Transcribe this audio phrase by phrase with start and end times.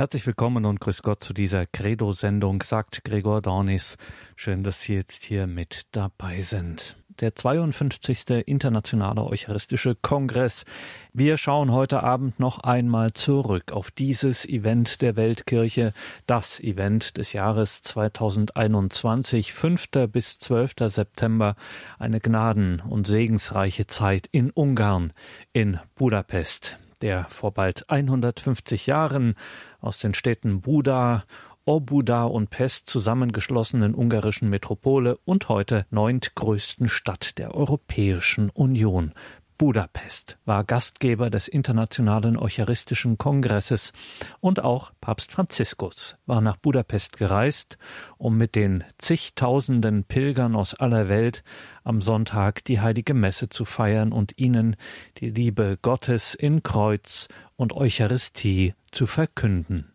[0.00, 3.98] Herzlich willkommen und grüß Gott zu dieser Credo-Sendung, sagt Gregor Dornis.
[4.34, 6.96] Schön, dass Sie jetzt hier mit dabei sind.
[7.20, 8.30] Der 52.
[8.46, 10.64] Internationale Eucharistische Kongress.
[11.12, 15.92] Wir schauen heute Abend noch einmal zurück auf dieses Event der Weltkirche,
[16.26, 19.86] das Event des Jahres 2021, 5.
[20.10, 20.76] bis 12.
[20.86, 21.56] September,
[21.98, 25.12] eine gnaden- und segensreiche Zeit in Ungarn,
[25.52, 29.34] in Budapest der vor bald 150 Jahren
[29.80, 31.24] aus den Städten Buda,
[31.64, 39.12] Obuda und Pest zusammengeschlossenen ungarischen Metropole und heute neuntgrößten Stadt der Europäischen Union.
[39.60, 43.92] Budapest war Gastgeber des Internationalen Eucharistischen Kongresses
[44.40, 47.76] und auch Papst Franziskus war nach Budapest gereist,
[48.16, 51.44] um mit den zigtausenden Pilgern aus aller Welt
[51.84, 54.76] am Sonntag die heilige Messe zu feiern und ihnen
[55.18, 59.92] die Liebe Gottes in Kreuz und Eucharistie zu verkünden.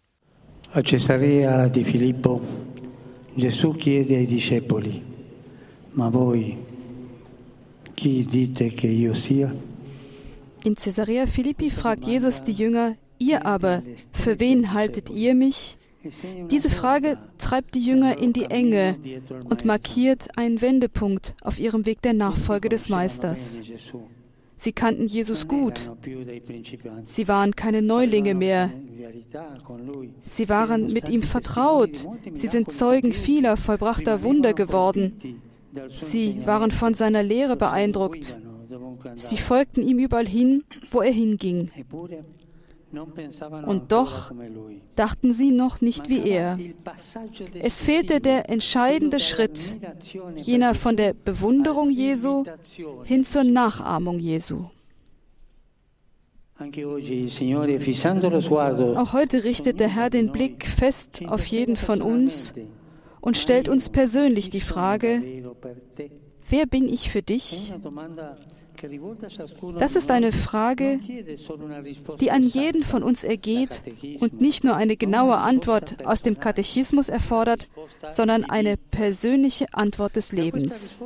[0.74, 2.40] A Cesarea di Filippo
[3.36, 5.02] Gesù chiede ai discepoli,
[5.96, 6.75] ma voi
[10.66, 15.78] in Caesarea Philippi fragt Jesus die Jünger, ihr aber, für wen haltet ihr mich?
[16.52, 18.98] Diese Frage treibt die Jünger in die Enge
[19.50, 23.62] und markiert einen Wendepunkt auf ihrem Weg der Nachfolge des Meisters.
[24.58, 25.92] Sie kannten Jesus gut.
[27.04, 28.72] Sie waren keine Neulinge mehr.
[30.26, 32.08] Sie waren mit ihm vertraut.
[32.34, 35.42] Sie sind Zeugen vieler vollbrachter Wunder geworden.
[35.98, 38.40] Sie waren von seiner Lehre beeindruckt.
[39.16, 41.72] Sie folgten ihm überall hin, wo er hinging.
[43.66, 44.32] Und doch
[44.96, 46.58] dachten sie noch nicht wie er.
[47.62, 49.76] Es fehlte der entscheidende Schritt,
[50.36, 52.46] jener von der Bewunderung Jesu
[53.04, 54.68] hin zur Nachahmung Jesu.
[56.58, 56.72] Auch
[59.14, 62.54] heute richtet der Herr den Blick fest auf jeden von uns
[63.26, 65.22] und stellt uns persönlich die Frage,
[66.48, 67.74] wer bin ich für dich?
[69.80, 71.00] Das ist eine Frage,
[72.20, 73.82] die an jeden von uns ergeht
[74.20, 77.68] und nicht nur eine genaue Antwort aus dem Katechismus erfordert,
[78.12, 81.00] sondern eine persönliche Antwort des Lebens.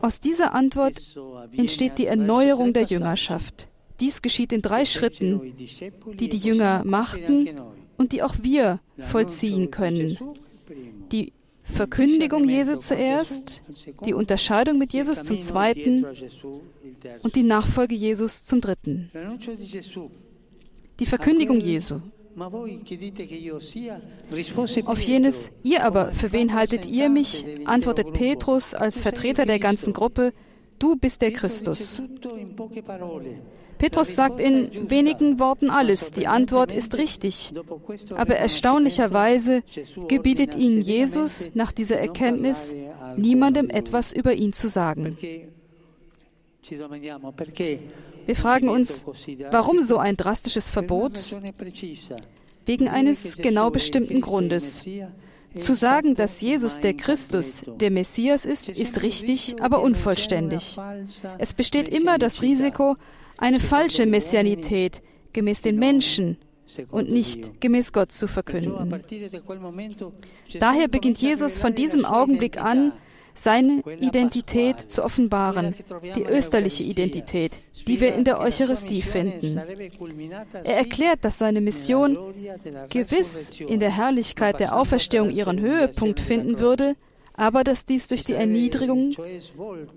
[0.00, 1.16] Aus dieser Antwort
[1.56, 3.68] entsteht die Erneuerung der Jüngerschaft.
[4.02, 5.54] Dies geschieht in drei Schritten,
[6.18, 7.48] die die Jünger machten
[7.96, 10.18] und die auch wir vollziehen können.
[11.12, 11.32] Die
[11.62, 13.62] Verkündigung Jesu zuerst,
[14.04, 16.04] die Unterscheidung mit Jesus zum zweiten
[17.22, 19.08] und die Nachfolge Jesus zum dritten.
[20.98, 22.00] Die Verkündigung Jesu.
[24.86, 27.44] Auf jenes Ihr aber, für wen haltet ihr mich?
[27.66, 30.32] antwortet Petrus als Vertreter der ganzen Gruppe,
[30.80, 32.02] du bist der Christus.
[33.82, 36.12] Petrus sagt in wenigen Worten alles.
[36.12, 37.52] Die Antwort ist richtig.
[38.14, 39.64] Aber erstaunlicherweise
[40.06, 42.76] gebietet ihnen Jesus nach dieser Erkenntnis,
[43.16, 45.18] niemandem etwas über ihn zu sagen.
[48.24, 49.04] Wir fragen uns,
[49.50, 51.34] warum so ein drastisches Verbot?
[52.64, 54.86] Wegen eines genau bestimmten Grundes.
[55.58, 60.78] Zu sagen, dass Jesus der Christus, der Messias ist, ist richtig, aber unvollständig.
[61.38, 62.96] Es besteht immer das Risiko,
[63.38, 66.38] eine falsche Messianität gemäß den Menschen
[66.90, 69.02] und nicht gemäß Gott zu verkünden.
[70.58, 72.92] Daher beginnt Jesus von diesem Augenblick an,
[73.34, 75.74] seine Identität zu offenbaren,
[76.16, 79.58] die österliche Identität, die wir in der Eucharistie finden.
[80.64, 82.18] Er erklärt, dass seine Mission
[82.90, 86.94] gewiss in der Herrlichkeit der Auferstehung ihren Höhepunkt finden würde,
[87.34, 89.14] aber dass dies durch die Erniedrigung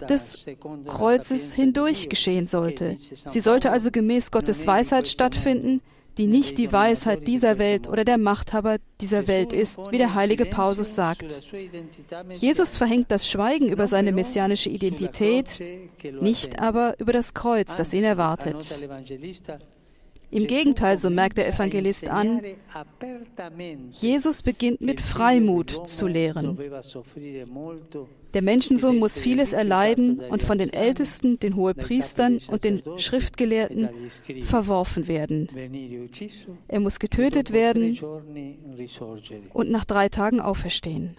[0.09, 0.45] des
[0.87, 2.97] Kreuzes hindurch geschehen sollte.
[3.27, 5.81] Sie sollte also gemäß Gottes Weisheit stattfinden,
[6.17, 10.45] die nicht die Weisheit dieser Welt oder der Machthaber dieser Welt ist, wie der heilige
[10.45, 11.41] Paulus sagt.
[12.29, 15.59] Jesus verhängt das Schweigen über seine messianische Identität,
[16.21, 18.79] nicht aber über das Kreuz, das ihn erwartet.
[20.35, 22.41] Im Gegenteil, so merkt der Evangelist an,
[23.91, 26.57] Jesus beginnt mit Freimut zu lehren.
[28.33, 33.87] Der Menschensohn muss vieles erleiden und von den Ältesten, den Hohepriestern und den Schriftgelehrten
[34.43, 35.47] verworfen werden.
[36.67, 37.97] Er muss getötet werden
[39.53, 41.15] und nach drei Tagen auferstehen.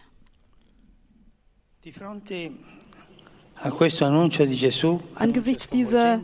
[5.15, 6.21] Angesichts dieser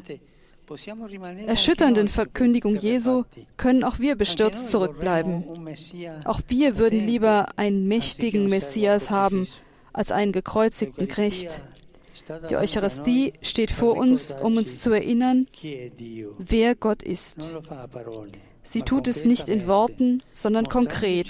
[1.47, 3.25] erschütternden Verkündigung Jesu
[3.57, 5.45] können auch wir bestürzt zurückbleiben.
[6.25, 9.47] Auch wir würden lieber einen mächtigen Messias haben
[9.93, 11.63] als einen gekreuzigten Knecht.
[12.51, 15.47] Die Eucharistie steht vor uns, um uns zu erinnern,
[16.39, 17.37] wer Gott ist.
[18.73, 21.29] Sie tut es nicht in Worten, sondern konkret,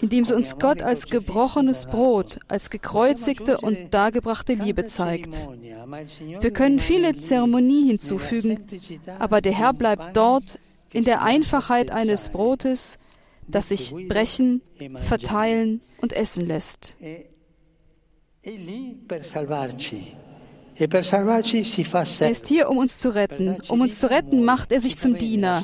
[0.00, 5.34] indem sie uns Gott als gebrochenes Brot, als gekreuzigte und dargebrachte Liebe zeigt.
[6.40, 8.68] Wir können viele Zeremonie hinzufügen,
[9.18, 10.60] aber der Herr bleibt dort
[10.92, 13.00] in der Einfachheit eines Brotes,
[13.48, 14.62] das sich brechen,
[15.08, 16.94] verteilen und essen lässt.
[20.76, 23.60] Er ist hier, um uns zu retten.
[23.68, 25.62] Um uns zu retten, macht er sich zum Diener.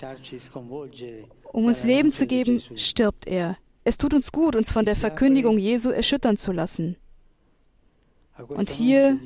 [1.53, 3.57] Um uns Leben zu geben, stirbt er.
[3.83, 6.97] Es tut uns gut, uns von der Verkündigung Jesu erschüttern zu lassen.
[8.49, 9.19] Und hier,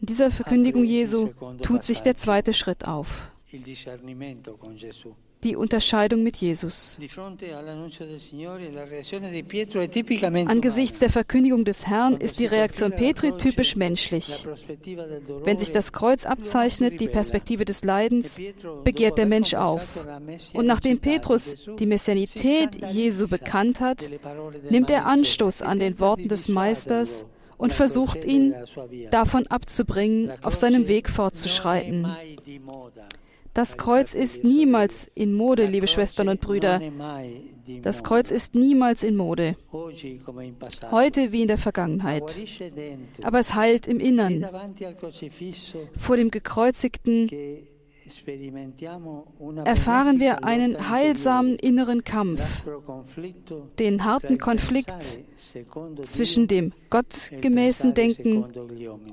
[0.00, 1.30] in dieser Verkündigung Jesu,
[1.62, 3.30] tut sich der zweite Schritt auf
[5.42, 6.98] die Unterscheidung mit Jesus.
[10.46, 14.46] Angesichts der Verkündigung des Herrn ist die Reaktion Petri typisch menschlich.
[15.44, 18.38] Wenn sich das Kreuz abzeichnet, die Perspektive des Leidens,
[18.84, 19.82] begehrt der Mensch auf.
[20.54, 24.08] Und nachdem Petrus die Messianität Jesu bekannt hat,
[24.68, 27.24] nimmt er Anstoß an den Worten des Meisters
[27.56, 28.54] und versucht ihn
[29.10, 32.06] davon abzubringen, auf seinem Weg fortzuschreiten.
[33.54, 36.80] Das Kreuz ist niemals in Mode, liebe Schwestern und Brüder.
[37.82, 39.56] Das Kreuz ist niemals in Mode.
[40.90, 42.36] Heute wie in der Vergangenheit.
[43.22, 44.46] Aber es heilt im Innern.
[45.98, 47.28] Vor dem gekreuzigten
[49.64, 52.42] erfahren wir einen heilsamen inneren Kampf,
[53.78, 55.20] den harten Konflikt
[56.02, 58.44] zwischen dem gottgemäßen Denken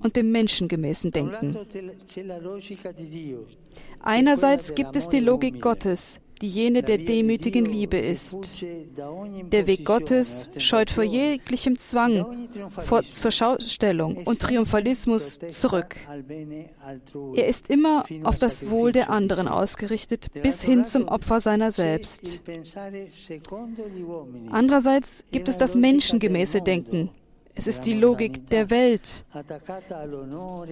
[0.01, 1.57] und dem menschengemäßen Denken.
[4.07, 8.63] Einerseits gibt es die Logik Gottes, die jene der demütigen Liebe ist.
[9.51, 15.97] Der Weg Gottes scheut vor jeglichem Zwang vor, zur Schaustellung und Triumphalismus zurück.
[17.35, 22.39] Er ist immer auf das Wohl der anderen ausgerichtet, bis hin zum Opfer seiner selbst.
[24.49, 27.09] Andererseits gibt es das menschengemäße Denken.
[27.55, 29.25] Es ist die Logik der Welt,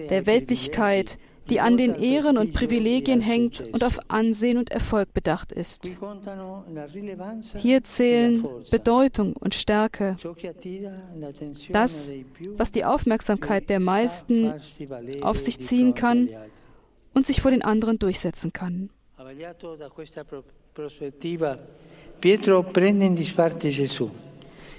[0.08, 1.18] der Weltlichkeit,
[1.50, 5.88] die an den Ehren und Privilegien hängt und auf Ansehen und Erfolg bedacht ist.
[7.56, 10.16] Hier zählen Bedeutung und Stärke.
[11.70, 12.10] Das,
[12.56, 14.52] was die Aufmerksamkeit der meisten
[15.22, 16.28] auf sich ziehen kann
[17.14, 18.90] und sich vor den anderen durchsetzen kann.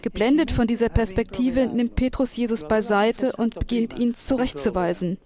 [0.02, 5.18] Geblendet von dieser Perspektive nimmt Petrus Jesus beiseite und beginnt ihn zurechtzuweisen.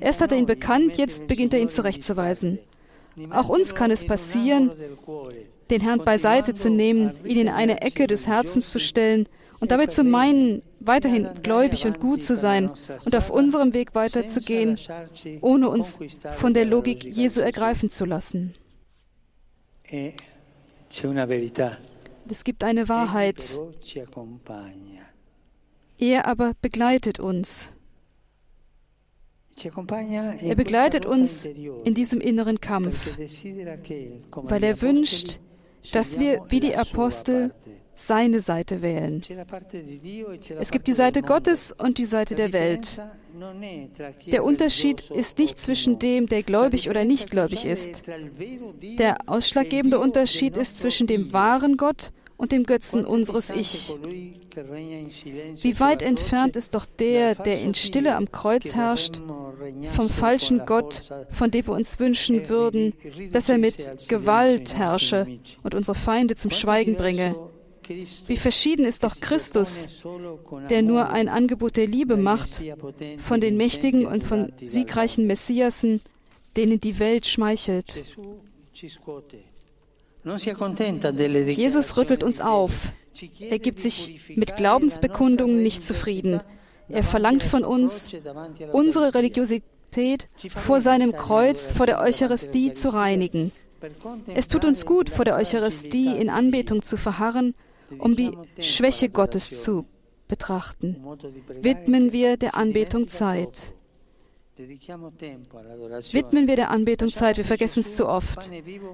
[0.00, 2.58] Erst hat er ihn bekannt, jetzt beginnt er ihn zurechtzuweisen.
[3.30, 4.70] Auch uns kann es passieren,
[5.70, 9.28] den Herrn beiseite zu nehmen, ihn in eine Ecke des Herzens zu stellen
[9.60, 12.70] und dabei zu meinen, weiterhin gläubig und gut zu sein
[13.04, 14.78] und auf unserem Weg weiterzugehen,
[15.40, 15.98] ohne uns
[16.36, 18.54] von der Logik Jesu ergreifen zu lassen.
[22.28, 23.60] Es gibt eine Wahrheit.
[25.98, 27.68] Er aber begleitet uns.
[29.64, 33.08] Er begleitet uns in diesem inneren Kampf,
[34.34, 35.38] weil er wünscht,
[35.92, 37.52] dass wir wie die Apostel
[37.94, 39.22] seine Seite wählen.
[40.58, 43.00] Es gibt die Seite Gottes und die Seite der Welt.
[44.26, 48.02] Der Unterschied ist nicht zwischen dem, der gläubig oder nicht gläubig ist.
[48.98, 53.94] Der ausschlaggebende Unterschied ist zwischen dem wahren Gott und dem Götzen unseres Ich.
[55.62, 59.22] Wie weit entfernt ist doch der, der in Stille am Kreuz herrscht,
[59.92, 62.94] vom falschen Gott, von dem wir uns wünschen würden,
[63.32, 65.26] dass er mit Gewalt herrsche
[65.62, 67.34] und unsere Feinde zum Schweigen bringe.
[68.26, 69.86] Wie verschieden ist doch Christus,
[70.70, 72.62] der nur ein Angebot der Liebe macht,
[73.18, 76.00] von den mächtigen und von siegreichen Messiasen,
[76.56, 78.16] denen die Welt schmeichelt.
[80.24, 82.72] Jesus rüttelt uns auf.
[83.40, 86.40] Er gibt sich mit Glaubensbekundungen nicht zufrieden.
[86.92, 88.14] Er verlangt von uns,
[88.72, 93.50] unsere Religiosität vor seinem Kreuz, vor der Eucharistie zu reinigen.
[94.34, 97.54] Es tut uns gut, vor der Eucharistie in Anbetung zu verharren,
[97.98, 99.86] um die Schwäche Gottes zu
[100.28, 100.96] betrachten.
[101.60, 103.74] Widmen wir der Anbetung Zeit.
[104.56, 108.50] Widmen wir der Anbetung Zeit, wir vergessen es zu oft.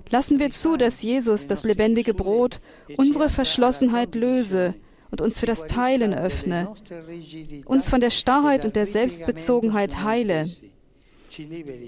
[0.09, 2.61] Lassen wir zu, dass Jesus, das lebendige Brot,
[2.97, 4.75] unsere Verschlossenheit löse
[5.11, 6.75] und uns für das Teilen öffne,
[7.65, 10.47] uns von der Starrheit und der Selbstbezogenheit heile.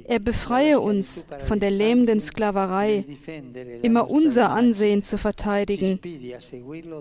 [0.06, 3.04] Er befreie uns von der lähmenden Sklaverei,
[3.82, 5.98] immer unser Ansehen zu verteidigen.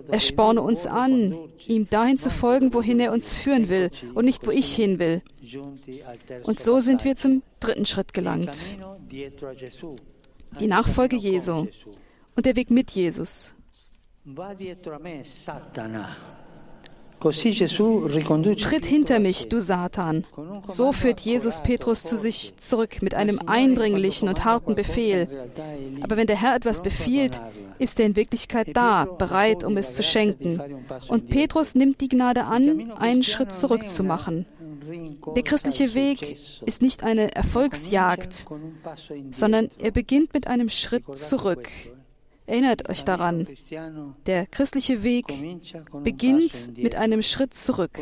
[0.08, 1.36] Er sporne uns an,
[1.66, 5.22] ihm dahin zu folgen, wohin er uns führen will und nicht, wo ich hin will.
[6.42, 8.76] Und so sind wir zum dritten Schritt gelangt.
[10.58, 11.66] Die Nachfolge Jesu
[12.34, 13.52] und der Weg mit Jesus.
[18.56, 20.24] Tritt hinter mich, du Satan.
[20.66, 25.50] So führt Jesus Petrus zu sich zurück mit einem eindringlichen und harten Befehl.
[26.02, 27.40] Aber wenn der Herr etwas befiehlt,
[27.78, 30.60] ist er in Wirklichkeit da, bereit, um es zu schenken.
[31.08, 34.44] Und Petrus nimmt die Gnade an, einen Schritt zurück zu machen.
[35.34, 36.36] Der christliche Weg
[36.66, 38.46] ist nicht eine Erfolgsjagd,
[39.30, 41.68] sondern er beginnt mit einem Schritt zurück.
[42.50, 43.46] Erinnert euch daran,
[44.26, 45.26] der christliche Weg
[46.02, 47.96] beginnt mit einem Schritt zurück,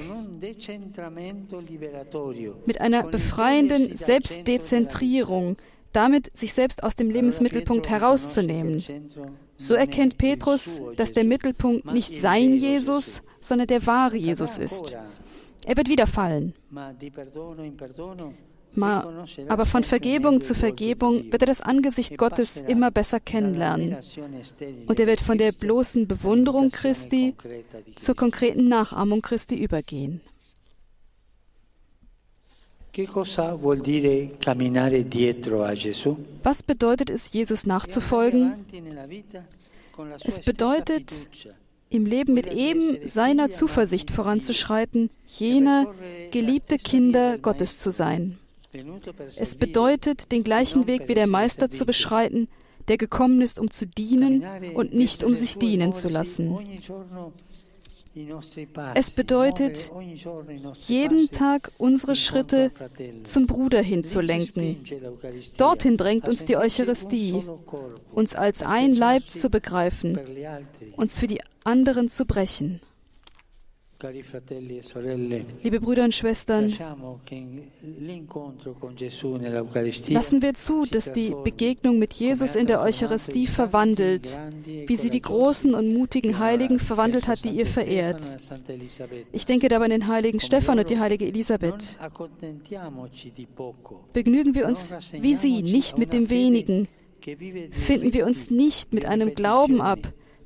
[2.64, 5.58] mit einer befreienden Selbstdezentrierung,
[5.92, 8.82] damit sich selbst aus dem Lebensmittelpunkt herauszunehmen.
[9.58, 14.96] So erkennt Petrus, dass der Mittelpunkt nicht sein Jesus, sondern der wahre Jesus ist.
[15.66, 16.54] Er wird wieder fallen
[18.76, 23.96] aber von Vergebung zu Vergebung wird er das Angesicht Gottes immer besser kennenlernen.
[24.86, 27.34] Und er wird von der bloßen Bewunderung Christi
[27.96, 30.20] zur konkreten Nachahmung Christi übergehen.
[36.42, 38.64] Was bedeutet es, Jesus nachzufolgen?
[40.24, 41.28] Es bedeutet,
[41.90, 45.86] im Leben mit eben seiner Zuversicht voranzuschreiten, jene
[46.30, 48.38] geliebte Kinder Gottes zu sein.
[49.36, 52.48] Es bedeutet, den gleichen Weg wie der Meister zu beschreiten,
[52.88, 54.44] der gekommen ist, um zu dienen
[54.74, 56.58] und nicht um sich dienen zu lassen.
[58.94, 59.92] Es bedeutet,
[60.86, 62.72] jeden Tag unsere Schritte
[63.22, 64.82] zum Bruder hinzulenken.
[65.56, 67.44] Dorthin drängt uns die Eucharistie,
[68.12, 70.18] uns als ein Leib zu begreifen,
[70.96, 72.80] uns für die anderen zu brechen.
[74.00, 76.68] E Liebe Brüder und Schwestern,
[80.08, 85.20] lassen wir zu, dass die Begegnung mit Jesus in der Eucharistie verwandelt, wie sie die
[85.20, 88.22] großen und mutigen Heiligen verwandelt hat, die ihr verehrt.
[89.32, 91.98] Ich denke dabei an den heiligen Stephan und die heilige Elisabeth.
[94.12, 96.86] Begnügen wir uns wie sie, nicht mit dem wenigen.
[97.72, 99.98] Finden wir uns nicht mit einem Glauben ab,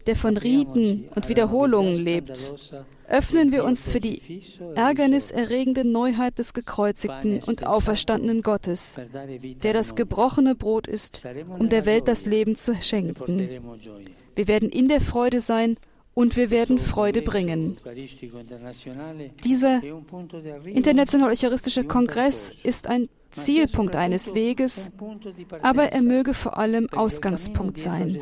[0.06, 2.54] der von Riten und Wiederholungen lebt
[3.12, 4.42] öffnen wir uns für die
[4.74, 8.96] ärgerniserregende Neuheit des gekreuzigten und auferstandenen Gottes,
[9.62, 11.26] der das gebrochene Brot ist,
[11.58, 13.50] um der Welt das Leben zu schenken.
[14.34, 15.76] Wir werden in der Freude sein
[16.14, 17.76] und wir werden Freude bringen.
[19.44, 19.82] Dieser
[20.64, 24.90] international eucharistische Kongress ist ein Zielpunkt eines Weges,
[25.62, 28.20] aber er möge vor allem Ausgangspunkt sein.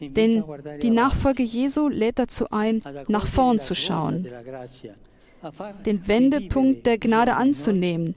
[0.00, 0.44] Denn
[0.82, 4.26] die Nachfolge Jesu lädt dazu ein, nach vorn zu schauen,
[5.84, 8.14] den Wendepunkt der Gnade anzunehmen,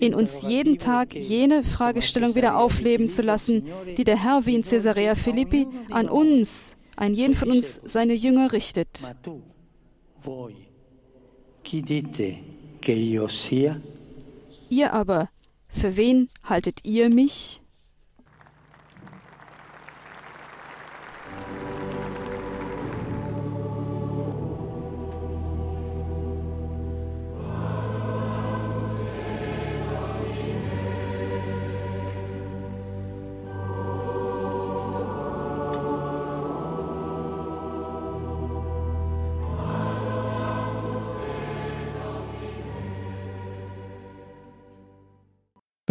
[0.00, 4.62] in uns jeden Tag jene Fragestellung wieder aufleben zu lassen, die der Herr wie in
[4.62, 8.88] Caesarea Philippi an uns, an jeden von uns seine Jünger richtet.
[14.68, 15.28] Ihr aber,
[15.72, 17.60] für wen haltet ihr mich?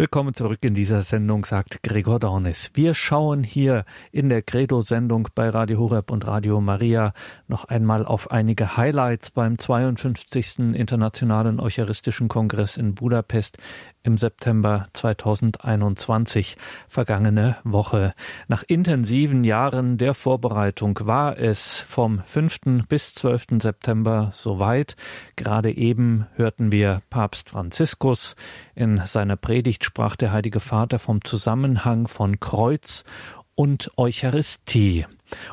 [0.02, 2.72] Willkommen zurück in dieser Sendung, sagt Gregor Dornis.
[2.74, 7.12] Wir schauen hier in der Credo-Sendung bei Radio Horeb und Radio Maria
[7.46, 10.74] noch einmal auf einige Highlights beim 52.
[10.74, 13.58] Internationalen Eucharistischen Kongress in Budapest
[14.02, 16.56] im September 2021,
[16.88, 18.14] vergangene Woche.
[18.48, 22.86] Nach intensiven Jahren der Vorbereitung war es vom 5.
[22.88, 23.62] bis 12.
[23.62, 24.96] September soweit.
[25.36, 28.36] Gerade eben hörten wir Papst Franziskus.
[28.74, 33.04] In seiner Predigt sprach der Heilige Vater vom Zusammenhang von Kreuz
[33.54, 35.06] und Eucharistie.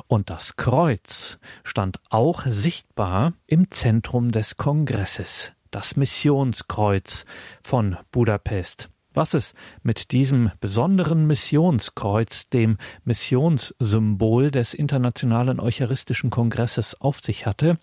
[0.07, 7.25] Und das Kreuz stand auch sichtbar im Zentrum des Kongresses das Missionskreuz
[7.61, 8.89] von Budapest.
[9.15, 17.79] Was es mit diesem besonderen Missionskreuz, dem Missionssymbol des Internationalen Eucharistischen Kongresses auf sich hatte,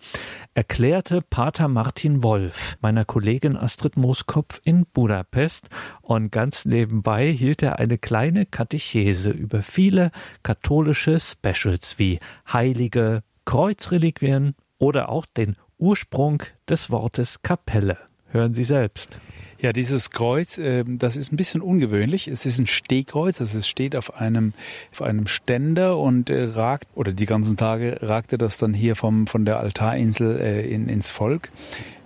[0.53, 5.67] erklärte Pater Martin Wolf meiner Kollegin Astrid Mooskopf in Budapest
[6.01, 10.11] und ganz nebenbei hielt er eine kleine Katechese über viele
[10.43, 12.19] katholische Specials wie
[12.51, 17.97] heilige Kreuzreliquien oder auch den Ursprung des Wortes Kapelle.
[18.31, 19.19] Hören Sie selbst.
[19.59, 22.27] Ja, dieses Kreuz, äh, das ist ein bisschen ungewöhnlich.
[22.27, 24.53] Es ist ein Stehkreuz, also es steht auf einem,
[24.91, 29.25] auf einem Ständer und äh, ragt, oder die ganzen Tage ragte das dann hier vom,
[29.25, 31.49] von der Altarinsel äh, in, ins Volk.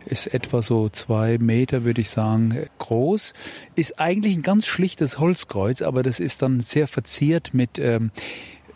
[0.06, 3.34] Ist etwa so zwei Meter, würde ich sagen, groß.
[3.76, 8.12] Ist eigentlich ein ganz schlichtes Holzkreuz, aber das ist dann sehr verziert mit ähm,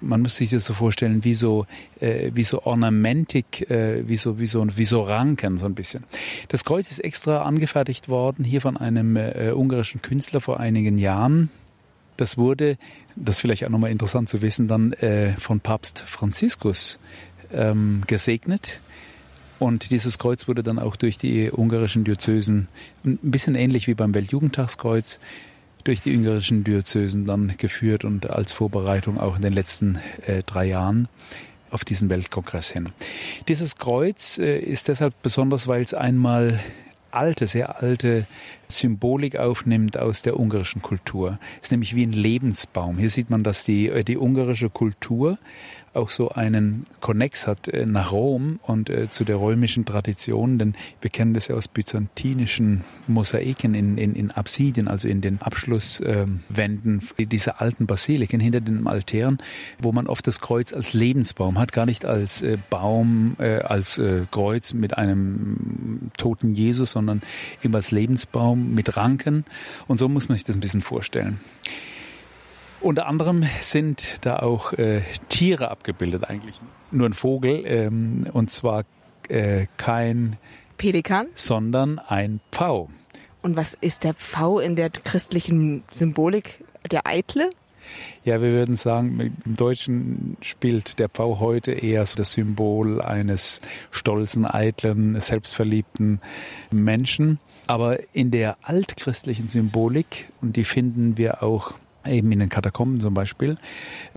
[0.01, 1.65] man muss sich das so vorstellen, wie so,
[1.99, 6.03] äh, wie so Ornamentik, äh, wie, so, wie, so, wie so Ranken so ein bisschen.
[6.49, 11.49] Das Kreuz ist extra angefertigt worden, hier von einem äh, ungarischen Künstler vor einigen Jahren.
[12.17, 12.77] Das wurde,
[13.15, 16.99] das ist vielleicht auch nochmal interessant zu wissen, dann äh, von Papst Franziskus
[17.51, 18.81] ähm, gesegnet.
[19.59, 22.67] Und dieses Kreuz wurde dann auch durch die ungarischen Diözesen,
[23.05, 25.19] ein bisschen ähnlich wie beim Weltjugendtagskreuz,
[25.85, 30.65] durch die ungarischen Diözesen dann geführt und als Vorbereitung auch in den letzten äh, drei
[30.65, 31.07] Jahren
[31.69, 32.89] auf diesen Weltkongress hin.
[33.47, 36.59] Dieses Kreuz äh, ist deshalb besonders, weil es einmal
[37.11, 38.27] alte, sehr alte
[38.67, 41.39] Symbolik aufnimmt aus der ungarischen Kultur.
[41.61, 42.97] Es ist nämlich wie ein Lebensbaum.
[42.97, 45.37] Hier sieht man, dass die, äh, die ungarische Kultur
[45.95, 50.75] auch so einen Konnex hat äh, nach Rom und äh, zu der römischen Tradition, denn
[51.01, 57.01] wir kennen das ja aus byzantinischen Mosaiken in, in, in Apsiden, also in den Abschlusswänden
[57.17, 59.39] äh, dieser alten Basiliken hinter den Altären,
[59.79, 64.73] wo man oft das Kreuz als Lebensbaum hat, gar nicht als äh, Baum, als Kreuz
[64.73, 67.21] mit einem toten Jesus, sondern
[67.63, 69.45] eben als Lebensbaum mit Ranken.
[69.87, 71.39] Und so muss man sich das ein bisschen vorstellen.
[72.85, 76.61] Unter anderem sind da auch äh, Tiere abgebildet, eigentlich
[76.91, 78.83] nur ein Vogel, ähm, und zwar
[79.27, 80.37] äh, kein
[80.77, 82.91] Pelikan, sondern ein Pfau.
[83.41, 86.63] Und was ist der Pfau in der christlichen Symbolik?
[86.91, 87.49] Der Eitle?
[88.23, 93.61] Ja, wir würden sagen, im Deutschen spielt der Pfau heute eher so das Symbol eines
[93.89, 96.21] stolzen, eitlen, selbstverliebten
[96.69, 97.39] Menschen.
[97.65, 101.73] Aber in der altchristlichen Symbolik, und die finden wir auch
[102.07, 103.57] eben in den Katakomben zum Beispiel,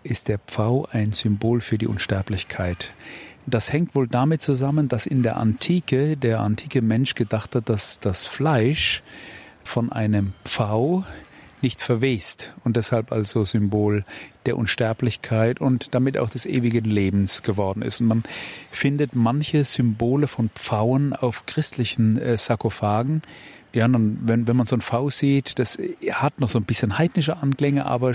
[0.03, 2.93] ist der Pfau ein Symbol für die Unsterblichkeit.
[3.47, 7.99] Das hängt wohl damit zusammen, dass in der Antike der antike Mensch gedacht hat, dass
[7.99, 9.03] das Fleisch
[9.65, 11.05] von einem Pfau
[11.63, 14.05] nicht verwest und deshalb also Symbol
[14.47, 18.01] der Unsterblichkeit und damit auch des ewigen Lebens geworden ist.
[18.01, 18.23] Und man
[18.71, 23.23] findet manche Symbole von Pfauen auf christlichen äh, Sarkophagen,
[23.73, 25.79] ja, und wenn, wenn man so ein V sieht, das
[26.13, 28.13] hat noch so ein bisschen heidnische Anklänge, aber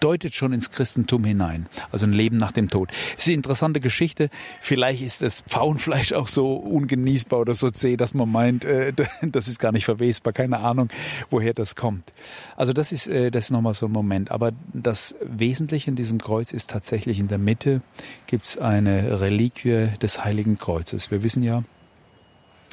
[0.00, 1.66] deutet schon ins Christentum hinein.
[1.90, 2.90] Also ein Leben nach dem Tod.
[3.14, 4.30] Das ist eine interessante Geschichte.
[4.60, 9.48] Vielleicht ist das Pfauenfleisch auch so ungenießbar oder so zäh, dass man meint, äh, das
[9.48, 10.32] ist gar nicht verwesbar.
[10.32, 10.88] Keine Ahnung,
[11.30, 12.12] woher das kommt.
[12.56, 14.30] Also das ist, äh, das ist nochmal so ein Moment.
[14.30, 17.82] Aber das Wesentliche in diesem Kreuz ist tatsächlich in der Mitte
[18.26, 21.10] gibt es eine Reliquie des Heiligen Kreuzes.
[21.10, 21.64] Wir wissen ja,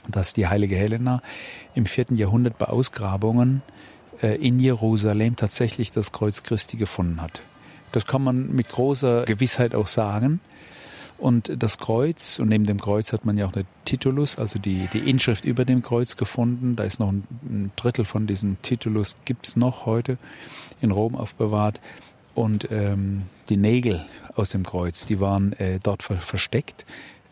[0.09, 1.21] dass die heilige Helena
[1.73, 3.61] im vierten Jahrhundert bei Ausgrabungen
[4.21, 7.41] äh, in Jerusalem tatsächlich das Kreuz Christi gefunden hat.
[7.91, 10.39] Das kann man mit großer Gewissheit auch sagen.
[11.17, 14.89] Und das Kreuz, und neben dem Kreuz hat man ja auch eine Titulus, also die,
[14.91, 16.75] die Inschrift über dem Kreuz gefunden.
[16.75, 20.17] Da ist noch ein, Drittel von diesem Titulus, gibt's noch heute
[20.81, 21.79] in Rom aufbewahrt.
[22.33, 26.85] Und ähm, die Nägel aus dem Kreuz, die waren äh, dort ver versteckt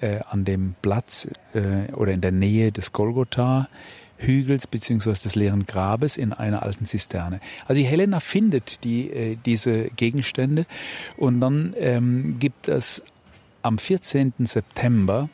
[0.04, 3.70] äh, an dem Platz äh, oder in der Nähe des Golgotha.
[4.18, 7.42] Hügels beziehungsweise des leeren Grabes in einer alten Zisterne.
[7.66, 10.66] Also die Helena findet die, äh, diese Gegenstände
[11.18, 13.04] und dann ähm, gibt es
[13.64, 14.34] am 14.
[14.40, 15.30] September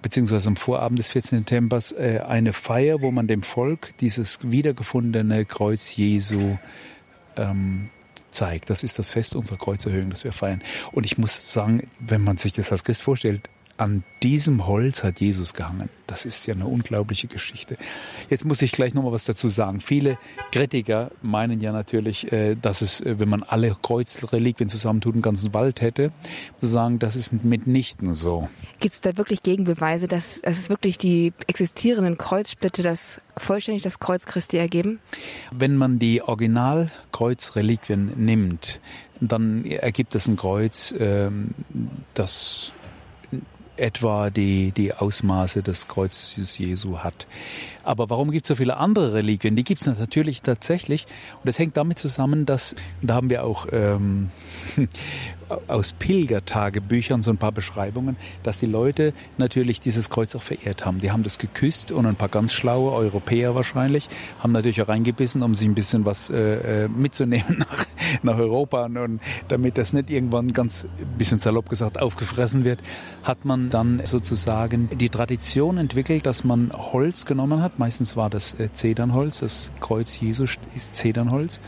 [0.00, 1.38] beziehungsweise am Vorabend des 14.
[1.38, 6.58] September äh, eine Feier, wo man dem Volk dieses wiedergefundene Kreuz Jesu
[7.36, 7.90] ähm,
[8.32, 8.70] zeigt.
[8.70, 10.62] Das ist das Fest unserer Kreuzerhöhung, das wir feiern.
[10.90, 15.20] Und ich muss sagen, wenn man sich das als Christ vorstellt, an diesem Holz hat
[15.20, 15.88] Jesus gehangen.
[16.06, 17.76] Das ist ja eine unglaubliche Geschichte.
[18.28, 19.80] Jetzt muss ich gleich noch mal was dazu sagen.
[19.80, 20.18] Viele
[20.52, 25.54] Kritiker meinen ja natürlich, äh, dass es, äh, wenn man alle Kreuzreliquien zusammentut, einen ganzen
[25.54, 26.12] Wald hätte.
[26.60, 28.48] Sagen, das ist mitnichten so.
[28.80, 33.98] Gibt es da wirklich Gegenbeweise, dass, dass es wirklich die existierenden Kreuzsplitte das vollständig das
[33.98, 35.00] Kreuz Christi ergeben?
[35.50, 38.80] Wenn man die Originalkreuzreliquien nimmt,
[39.20, 41.50] dann ergibt es ein Kreuz, ähm,
[42.14, 42.72] das
[43.82, 47.26] etwa die, die Ausmaße des Kreuzes Jesu hat.
[47.82, 49.56] Aber warum gibt es so viele andere Reliquien?
[49.56, 51.06] Die gibt es natürlich tatsächlich.
[51.34, 54.30] Und das hängt damit zusammen, dass, da haben wir auch ähm,
[55.68, 61.00] aus Pilgertagebüchern so ein paar Beschreibungen, dass die Leute natürlich dieses Kreuz auch verehrt haben.
[61.00, 64.08] Die haben das geküsst und ein paar ganz schlaue Europäer wahrscheinlich
[64.40, 67.86] haben natürlich auch reingebissen, um sich ein bisschen was äh, äh mitzunehmen nach,
[68.22, 68.84] nach Europa.
[68.84, 70.86] Und damit das nicht irgendwann ganz
[71.18, 72.80] bisschen salopp gesagt aufgefressen wird,
[73.22, 77.71] hat man dann sozusagen die Tradition entwickelt, dass man Holz genommen hat.
[77.76, 81.60] Meistens war das äh, Zedernholz, das Kreuz Jesu ist Zedernholz.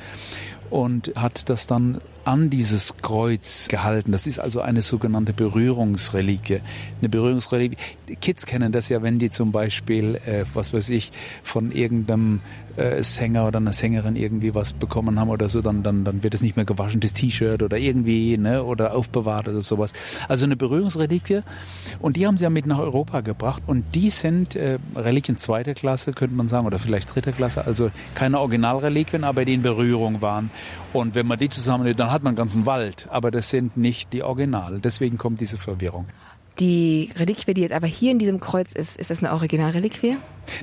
[0.70, 4.12] Und hat das dann an dieses Kreuz gehalten.
[4.12, 6.60] Das ist also eine sogenannte Berührungsreliquie.
[7.00, 7.76] Eine Berührungsreliquie.
[8.20, 12.40] Kids kennen das ja, wenn die zum Beispiel, äh, was weiß ich, von irgendeinem
[12.76, 16.34] äh, Sänger oder einer Sängerin irgendwie was bekommen haben oder so, dann, dann, dann wird
[16.34, 19.92] es nicht mehr gewaschen, das T-Shirt oder irgendwie, ne, oder aufbewahrt oder sowas.
[20.28, 21.42] Also eine Berührungsreliquie.
[22.00, 23.62] Und die haben sie ja mit nach Europa gebracht.
[23.66, 27.64] Und die sind äh, Reliquien zweiter Klasse, könnte man sagen, oder vielleicht dritter Klasse.
[27.64, 30.50] Also keine Originalreliquien, aber die in Berührung waren.
[30.94, 33.09] Und wenn man die zusammen, dann hat man einen ganzen Wald.
[33.11, 34.78] Aber das sind nicht die Original.
[34.78, 36.07] Deswegen kommt diese Verwirrung.
[36.60, 40.16] Die Reliquie, die jetzt aber hier in diesem Kreuz ist, ist das eine Originalreliquie?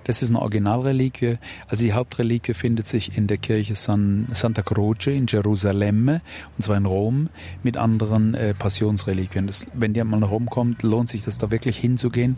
[0.04, 1.38] Das ist eine Originalreliquie.
[1.68, 6.78] Also die Hauptreliquie findet sich in der Kirche San, Santa Croce in Jerusalem, und zwar
[6.78, 7.30] in Rom,
[7.64, 9.48] mit anderen äh, Passionsreliquien.
[9.48, 12.38] Das, wenn ihr mal nach Rom kommt, lohnt sich das da wirklich hinzugehen,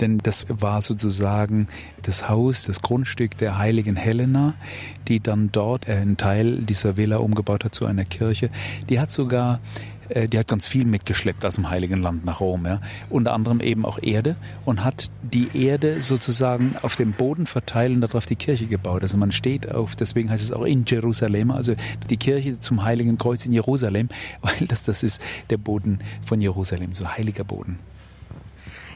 [0.00, 1.68] denn das war sozusagen
[2.02, 4.54] das Haus, das Grundstück der heiligen Helena,
[5.08, 8.50] die dann dort äh, einen Teil dieser Villa umgebaut hat zu einer Kirche.
[8.88, 9.60] Die hat sogar
[10.08, 12.66] die hat ganz viel mitgeschleppt aus dem Heiligen Land nach Rom.
[12.66, 12.80] Ja.
[13.10, 18.00] Unter anderem eben auch Erde und hat die Erde sozusagen auf dem Boden verteilt und
[18.00, 19.02] darauf die Kirche gebaut.
[19.02, 21.74] Also man steht auf, deswegen heißt es auch in Jerusalem, also
[22.10, 24.08] die Kirche zum Heiligen Kreuz in Jerusalem,
[24.42, 27.78] weil das, das ist der Boden von Jerusalem, so heiliger Boden.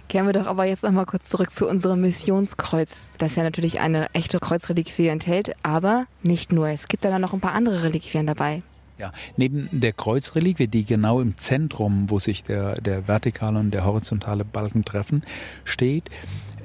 [0.09, 4.07] Kehren wir doch aber jetzt nochmal kurz zurück zu unserem Missionskreuz, das ja natürlich eine
[4.15, 6.69] echte Kreuzreliquie enthält, aber nicht nur.
[6.69, 8.63] Es gibt da noch ein paar andere Reliquien dabei.
[8.99, 13.85] Ja, neben der Kreuzreliquie, die genau im Zentrum, wo sich der, der vertikale und der
[13.85, 15.23] horizontale Balken treffen,
[15.63, 16.11] steht,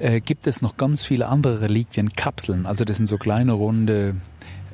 [0.00, 2.66] äh, gibt es noch ganz viele andere Reliquien, Kapseln.
[2.66, 4.16] Also das sind so kleine runde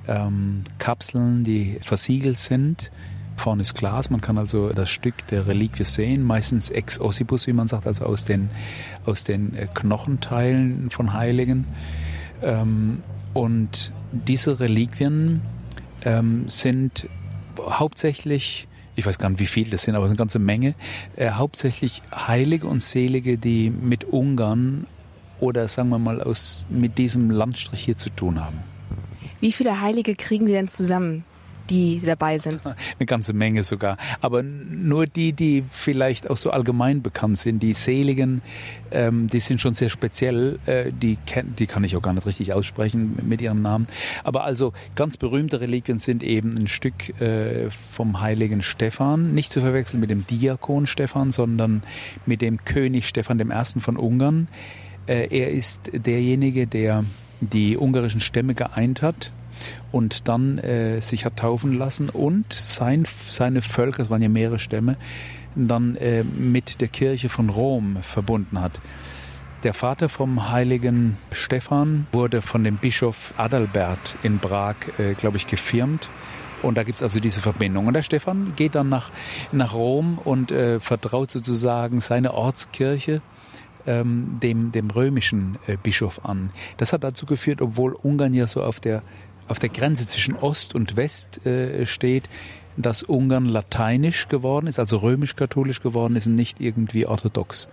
[0.08, 2.90] ähm, Kapseln, die versiegelt sind.
[3.36, 7.52] Vorne ist Glas, man kann also das Stück der Reliquie sehen, meistens ex ossibus, wie
[7.52, 8.48] man sagt, also aus den,
[9.04, 11.66] aus den äh, Knochenteilen von Heiligen.
[12.42, 13.02] Ähm,
[13.34, 15.42] und diese Reliquien
[16.02, 17.06] ähm, sind
[17.58, 20.74] hauptsächlich, ich weiß gar nicht, wie viele das sind, aber es ist eine ganze Menge,
[21.16, 24.86] äh, hauptsächlich Heilige und Selige, die mit Ungarn
[25.40, 28.58] oder sagen wir mal aus, mit diesem Landstrich hier zu tun haben.
[29.40, 31.24] Wie viele Heilige kriegen Sie denn zusammen?
[31.70, 32.60] Die dabei sind?
[32.98, 33.96] Eine ganze Menge sogar.
[34.20, 38.42] Aber nur die, die vielleicht auch so allgemein bekannt sind, die Seligen,
[38.90, 40.58] ähm, die sind schon sehr speziell.
[40.66, 43.86] Äh, die, kenn, die kann ich auch gar nicht richtig aussprechen mit ihren Namen.
[44.24, 49.60] Aber also ganz berühmte Reliquien sind eben ein Stück äh, vom heiligen Stephan, nicht zu
[49.60, 51.82] verwechseln mit dem Diakon Stephan, sondern
[52.26, 53.80] mit dem König Stephan I.
[53.80, 54.48] von Ungarn.
[55.06, 57.04] Äh, er ist derjenige, der
[57.40, 59.32] die ungarischen Stämme geeint hat
[59.92, 64.58] und dann äh, sich hat taufen lassen und sein, seine Völker, es waren ja mehrere
[64.58, 64.96] Stämme,
[65.54, 68.80] dann äh, mit der Kirche von Rom verbunden hat.
[69.62, 75.46] Der Vater vom heiligen Stephan wurde von dem Bischof Adalbert in Prag, äh, glaube ich,
[75.46, 76.08] gefirmt.
[76.62, 77.86] Und da gibt es also diese Verbindung.
[77.86, 79.10] Und der Stephan geht dann nach,
[79.52, 83.20] nach Rom und äh, vertraut sozusagen seine Ortskirche
[83.86, 86.50] ähm, dem, dem römischen äh, Bischof an.
[86.76, 89.02] Das hat dazu geführt, obwohl Ungarn ja so auf der
[89.50, 92.28] auf der Grenze zwischen Ost und West äh, steht,
[92.76, 97.68] dass Ungarn lateinisch geworden ist, also römisch-katholisch geworden ist und nicht irgendwie orthodox.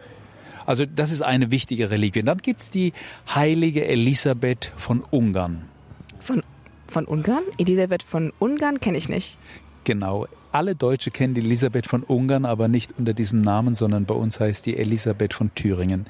[0.66, 2.24] Also das ist eine wichtige Reliquie.
[2.24, 2.94] Dann gibt es die
[3.34, 5.70] heilige Elisabeth von Ungarn.
[6.20, 6.42] Von,
[6.88, 7.44] von Ungarn?
[7.60, 9.38] Elisabeth von Ungarn kenne ich nicht.
[9.88, 10.28] Genau.
[10.52, 14.38] Alle Deutsche kennen die Elisabeth von Ungarn, aber nicht unter diesem Namen, sondern bei uns
[14.38, 16.08] heißt die Elisabeth von Thüringen.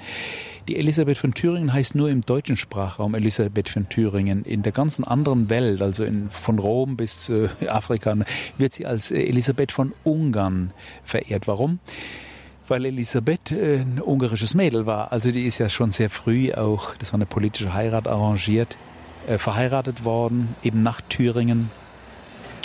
[0.68, 4.46] Die Elisabeth von Thüringen heißt nur im deutschen Sprachraum Elisabeth von Thüringen.
[4.46, 8.16] In der ganzen anderen Welt, also in, von Rom bis äh, Afrika,
[8.58, 10.72] wird sie als äh, Elisabeth von Ungarn
[11.04, 11.48] verehrt.
[11.48, 11.78] Warum?
[12.68, 15.12] weil Elisabeth äh, ein ungarisches Mädel war.
[15.12, 18.76] Also die ist ja schon sehr früh auch, das war eine politische Heirat arrangiert,
[19.28, 21.70] äh, verheiratet worden, eben nach Thüringen.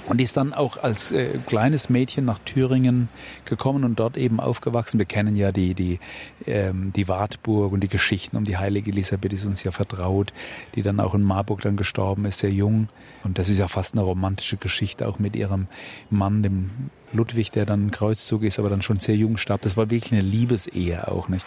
[0.07, 3.09] Und ist dann auch als äh, kleines Mädchen nach Thüringen
[3.45, 4.99] gekommen und dort eben aufgewachsen.
[4.99, 6.01] Wir kennen ja die, die,
[6.47, 10.33] ähm, die Wartburg und die Geschichten um die heilige Elisabeth ist uns ja vertraut,
[10.75, 12.88] die dann auch in Marburg dann gestorben ist, sehr jung.
[13.23, 15.69] Und das ist ja fast eine romantische Geschichte, auch mit ihrem
[16.11, 16.71] Mann, dem
[17.12, 19.62] Ludwig, der dann Kreuzzug ist, aber dann schon sehr jung starb.
[19.62, 21.45] Das war wirklich eine Liebesehe auch, nicht?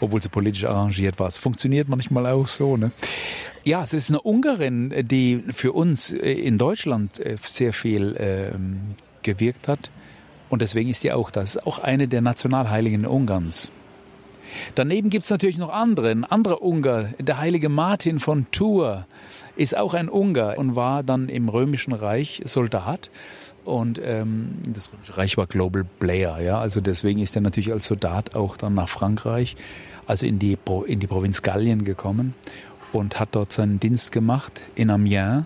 [0.00, 1.26] Obwohl sie politisch arrangiert war.
[1.26, 2.92] Es funktioniert manchmal auch so, ne?
[3.68, 8.94] Ja, es ist eine Ungarin, die für uns äh, in Deutschland äh, sehr viel ähm,
[9.22, 9.90] gewirkt hat.
[10.48, 11.58] Und deswegen ist die auch das.
[11.58, 13.70] Auch eine der Nationalheiligen Ungarns.
[14.74, 16.08] Daneben gibt es natürlich noch andere.
[16.08, 19.04] Ein anderer Ungar, der heilige Martin von Tours,
[19.54, 23.10] ist auch ein Ungar und war dann im Römischen Reich Soldat.
[23.66, 26.58] Und ähm, das Römische Reich war Global Player, ja.
[26.58, 29.56] Also deswegen ist er natürlich als Soldat auch dann nach Frankreich,
[30.06, 32.32] also in die, in die Provinz Gallien gekommen
[32.92, 35.44] und hat dort seinen Dienst gemacht in Amiens.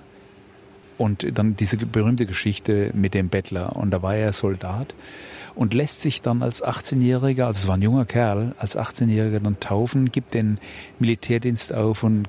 [0.98, 3.74] Und dann diese berühmte Geschichte mit dem Bettler.
[3.74, 4.94] Und da war er Soldat
[5.54, 9.58] und lässt sich dann als 18-Jähriger, also es war ein junger Kerl, als 18-Jähriger dann
[9.60, 10.58] taufen, gibt den
[10.98, 12.28] Militärdienst auf und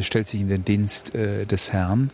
[0.00, 2.10] stellt sich in den Dienst äh, des Herrn.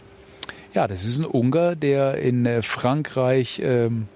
[0.74, 4.06] Ja, das ist ein Ungar, der in äh, Frankreich ähm,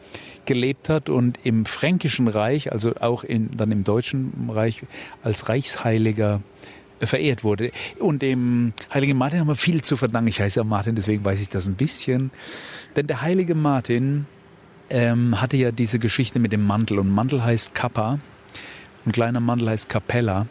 [0.46, 4.82] gelebt hat und im Fränkischen Reich, also auch in, dann im Deutschen Reich,
[5.22, 6.40] als Reichsheiliger
[7.00, 7.70] verehrt wurde.
[7.98, 10.28] Und dem heiligen Martin haben wir viel zu verdanken.
[10.28, 12.30] Ich heiße ja Martin, deswegen weiß ich das ein bisschen.
[12.96, 14.26] Denn der heilige Martin
[14.90, 16.98] ähm, hatte ja diese Geschichte mit dem Mantel.
[16.98, 18.18] Und Mantel heißt Kappa.
[19.06, 20.46] Ein kleiner Mantel heißt Capella.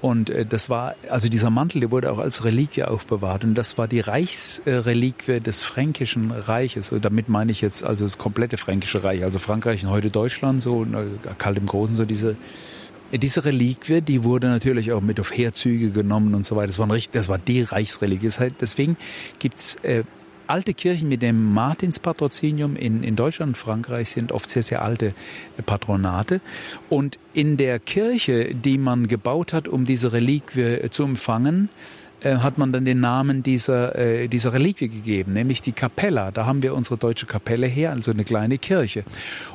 [0.00, 3.42] Und äh, das war, also dieser Mantel, der wurde auch als Reliquie aufbewahrt.
[3.42, 6.92] Und das war die Reichsreliquie des Fränkischen Reiches.
[6.92, 9.24] Und damit meine ich jetzt also das komplette Fränkische Reich.
[9.24, 10.86] Also Frankreich und heute Deutschland, so
[11.38, 12.36] Karl im Großen, so diese
[13.18, 16.68] diese Reliquie, die wurde natürlich auch mit auf Herzüge genommen und so weiter.
[16.68, 18.30] Das war, ein, das war die Reichsreliquie.
[18.60, 18.96] Deswegen
[19.38, 20.04] gibt's äh,
[20.46, 25.14] alte Kirchen mit dem Martinspatrozinium in, in Deutschland und Frankreich sind oft sehr, sehr alte
[25.64, 26.40] Patronate.
[26.88, 31.68] Und in der Kirche, die man gebaut hat, um diese Reliquie zu empfangen,
[32.24, 36.30] äh, hat man dann den Namen dieser, äh, dieser Reliquie gegeben, nämlich die Kapella.
[36.30, 39.04] Da haben wir unsere deutsche Kapelle her, also eine kleine Kirche.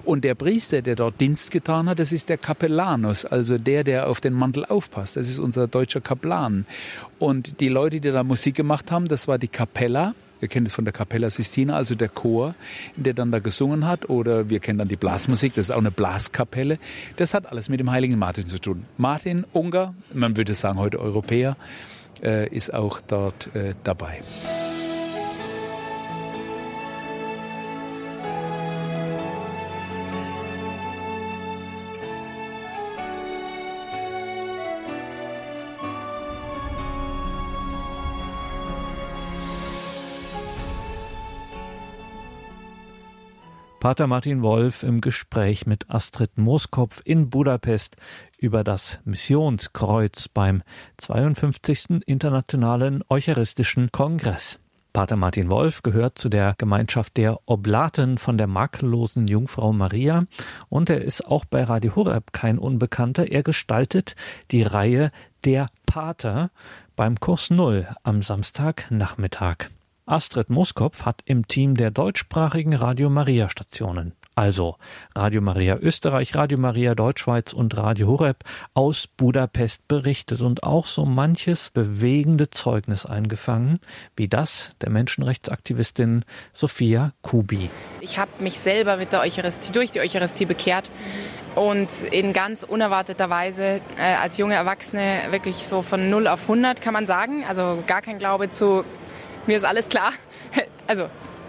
[0.06, 4.08] Und der Priester, der dort Dienst getan hat, das ist der Kapellanus, also der, der
[4.08, 5.18] auf den Mantel aufpasst.
[5.18, 6.66] Das ist unser deutscher Kaplan.
[7.18, 10.14] Und die Leute, die da Musik gemacht haben, das war die Kapella.
[10.40, 12.56] Wir kennen es von der Capella Sistina, also der Chor,
[12.96, 14.10] der dann da gesungen hat.
[14.10, 16.78] Oder wir kennen dann die Blasmusik, das ist auch eine Blaskapelle.
[17.18, 18.86] Das hat alles mit dem heiligen Martin zu tun.
[18.98, 21.58] Martin, Ungar, man würde sagen heute Europäer,
[22.48, 24.22] ist auch dort äh, dabei.
[43.80, 47.96] Pater Martin Wolf im Gespräch mit Astrid Mooskopf in Budapest
[48.38, 50.64] über das Missionskreuz beim
[50.98, 52.02] 52.
[52.06, 54.60] Internationalen Eucharistischen Kongress.
[54.92, 60.26] Pater Martin Wolf gehört zu der Gemeinschaft der Oblaten von der makellosen Jungfrau Maria
[60.68, 63.32] und er ist auch bei Radio Horeb kein Unbekannter.
[63.32, 64.18] Er gestaltet
[64.52, 65.10] die Reihe
[65.46, 66.52] Der Pater
[66.98, 69.70] beim Kurs Null am Samstagnachmittag.
[70.10, 74.78] Astrid Moskopf hat im Team der deutschsprachigen Radio Maria Stationen, also
[75.16, 78.44] Radio Maria Österreich, Radio Maria Deutschschweiz und Radio Horeb
[78.74, 83.80] aus Budapest berichtet und auch so manches bewegende Zeugnis eingefangen,
[84.16, 87.70] wie das der Menschenrechtsaktivistin Sophia Kubi.
[88.02, 90.90] Ich habe mich selber mit der Eucharistie, durch die Eucharistie bekehrt
[91.54, 96.82] und in ganz unerwarteter Weise äh, als junge Erwachsene wirklich so von 0 auf 100
[96.82, 98.84] kann man sagen, also gar kein Glaube zu
[99.50, 100.14] mir ist alles klar.
[100.86, 101.04] Also,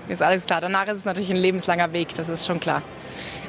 [0.06, 0.60] mir ist alles klar.
[0.60, 2.82] Danach ist es natürlich ein lebenslanger Weg, das ist schon klar.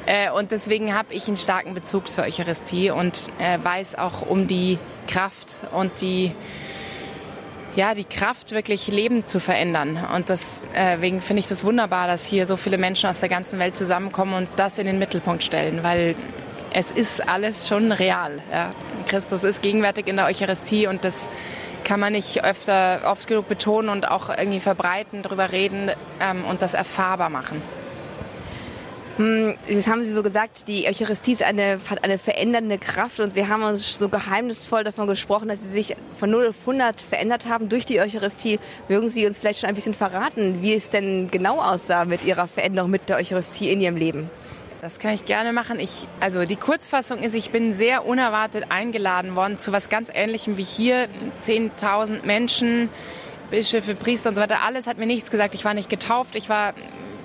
[0.06, 4.46] Äh, und deswegen habe ich einen starken Bezug zur Eucharistie und äh, weiß auch um
[4.46, 6.32] die Kraft und die,
[7.76, 9.98] ja, die Kraft, wirklich Leben zu verändern.
[10.14, 13.76] Und deswegen finde ich das wunderbar, dass hier so viele Menschen aus der ganzen Welt
[13.76, 16.14] zusammenkommen und das in den Mittelpunkt stellen, weil
[16.74, 18.42] es ist alles schon real.
[18.50, 18.70] Ja.
[19.06, 21.28] Christus ist gegenwärtig in der Eucharistie und das
[21.84, 25.90] kann man nicht öfter, oft genug betonen und auch irgendwie verbreiten, darüber reden
[26.20, 27.62] ähm, und das erfahrbar machen.
[29.18, 33.32] Hm, jetzt haben Sie so gesagt, die Eucharistie ist eine, hat eine verändernde Kraft und
[33.32, 37.46] Sie haben uns so geheimnisvoll davon gesprochen, dass Sie sich von 0 auf 100 verändert
[37.46, 38.58] haben durch die Eucharistie.
[38.88, 42.48] Mögen Sie uns vielleicht schon ein bisschen verraten, wie es denn genau aussah mit Ihrer
[42.48, 44.30] Veränderung mit der Eucharistie in Ihrem Leben?
[44.82, 45.78] Das kann ich gerne machen.
[45.78, 50.56] Ich, also die Kurzfassung ist, ich bin sehr unerwartet eingeladen worden zu was ganz Ähnlichem
[50.56, 51.06] wie hier.
[51.40, 52.88] 10.000 Menschen,
[53.48, 54.62] Bischöfe, Priester und so weiter.
[54.62, 55.54] Alles hat mir nichts gesagt.
[55.54, 56.34] Ich war nicht getauft.
[56.34, 56.74] Ich war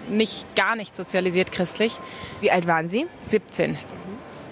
[0.07, 1.97] nicht gar nicht sozialisiert christlich.
[2.41, 3.07] Wie alt waren Sie?
[3.23, 3.75] 17.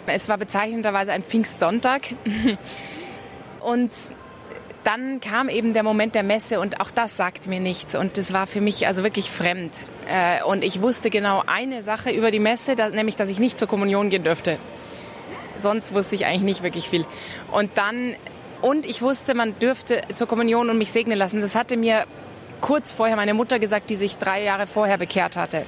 [0.07, 2.07] Es war bezeichnenderweise ein Pfingstsonntag.
[3.59, 3.91] Und
[4.85, 8.33] dann kam eben der Moment der Messe und auch das sagte mir nichts und das
[8.33, 9.71] war für mich also wirklich fremd.
[10.07, 13.67] Äh, und ich wusste genau eine Sache über die Messe, nämlich dass ich nicht zur
[13.67, 14.59] Kommunion gehen dürfte.
[15.57, 17.05] Sonst wusste ich eigentlich nicht wirklich viel.
[17.51, 18.15] Und dann
[18.61, 21.41] und ich wusste, man dürfte zur Kommunion und mich segnen lassen.
[21.41, 22.05] Das hatte mir
[22.61, 25.65] kurz vorher meine Mutter gesagt, die sich drei Jahre vorher bekehrt hatte.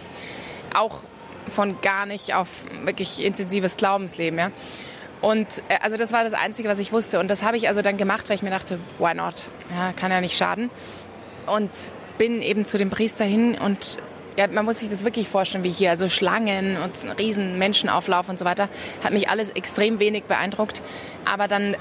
[0.76, 1.02] Auch
[1.50, 2.48] von gar nicht auf
[2.84, 4.38] wirklich intensives Glaubensleben.
[4.38, 4.52] Ja.
[5.22, 7.20] Und äh, also das war das Einzige, was ich wusste.
[7.20, 9.46] Und das habe ich also dann gemacht, weil ich mir dachte, why not?
[9.72, 10.70] Ja, kann ja nicht schaden.
[11.46, 11.72] Und
[12.18, 13.98] bin eben zu dem Priester hin und
[14.38, 15.90] ja, man muss sich das wirklich vorstellen wie hier.
[15.90, 18.70] Also Schlangen und riesen Menschenauflauf und so weiter.
[19.04, 20.84] Hat mich alles extrem wenig beeindruckt.
[21.26, 21.76] Aber dann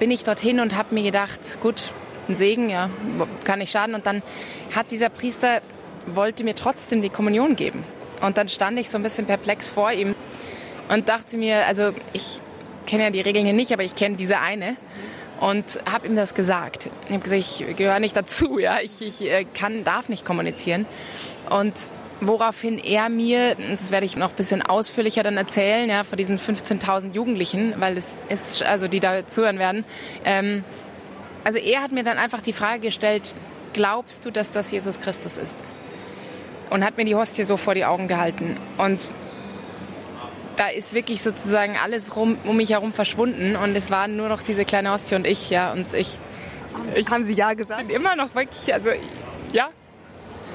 [0.00, 1.92] bin ich dorthin und habe mir gedacht, gut,
[2.28, 2.90] ein Segen, ja,
[3.44, 3.94] kann nicht schaden.
[3.94, 4.22] Und dann
[4.74, 5.60] hat dieser Priester,
[6.06, 7.84] wollte mir trotzdem die Kommunion geben.
[8.20, 10.16] Und dann stand ich so ein bisschen perplex vor ihm
[10.88, 12.40] und dachte mir, also ich
[12.90, 14.76] kenne ja die Regeln hier nicht, aber ich kenne diese eine
[15.38, 16.90] und habe ihm das gesagt.
[17.06, 20.86] Ich habe gesagt, ich gehöre nicht dazu, ja, ich, ich äh, kann, darf nicht kommunizieren.
[21.48, 21.74] Und
[22.20, 26.38] woraufhin er mir, das werde ich noch ein bisschen ausführlicher dann erzählen, ja, von diesen
[26.38, 29.84] 15.000 Jugendlichen, weil es ist, also die da zuhören werden.
[30.24, 30.64] Ähm,
[31.44, 33.34] also er hat mir dann einfach die Frage gestellt,
[33.72, 35.58] glaubst du, dass das Jesus Christus ist?
[36.68, 38.56] Und hat mir die Hostie so vor die Augen gehalten.
[38.78, 39.14] Und
[40.60, 44.42] da ist wirklich sozusagen alles rum, um mich herum verschwunden und es waren nur noch
[44.42, 45.72] diese kleine Hostie und ich, ja.
[45.72, 46.18] Und ich,
[46.94, 47.86] ich haben Sie ja gesagt?
[47.86, 48.90] Bin immer noch wirklich, also
[49.54, 49.70] ja,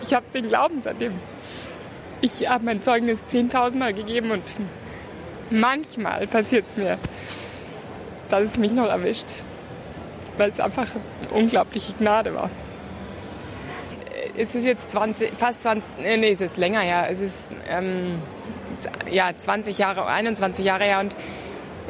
[0.04, 1.14] ich habe den Glauben seitdem.
[2.22, 4.44] Ich habe mein Zeugnis 10.000 Mal gegeben und
[5.50, 7.00] manchmal passiert es mir,
[8.30, 9.32] dass es mich noch erwischt,
[10.38, 10.86] weil es einfach
[11.22, 12.52] eine unglaubliche Gnade war.
[14.38, 17.08] Es ist jetzt 20, fast 20, nee, es ist länger her.
[17.10, 18.22] Es ist ähm,
[19.10, 21.16] ja, 20 Jahre, 21 Jahre her und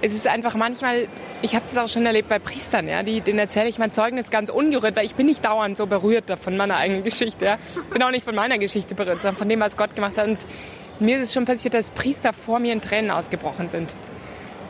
[0.01, 1.07] es ist einfach manchmal,
[1.41, 4.29] ich habe das auch schon erlebt bei Priestern, ja, die, denen erzähle ich mein Zeugnis
[4.29, 7.45] ganz ungerührt, weil ich bin nicht dauernd so berührt von meiner eigenen Geschichte.
[7.45, 7.57] Ja.
[7.91, 10.27] Bin auch nicht von meiner Geschichte berührt, sondern von dem, was Gott gemacht hat.
[10.27, 10.45] Und
[10.99, 13.95] mir ist es schon passiert, dass Priester vor mir in Tränen ausgebrochen sind.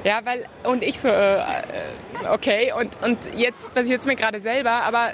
[0.04, 1.42] Ja, weil, und ich so, äh, äh
[2.32, 5.14] okay, und, und jetzt passiert es mir gerade selber, aber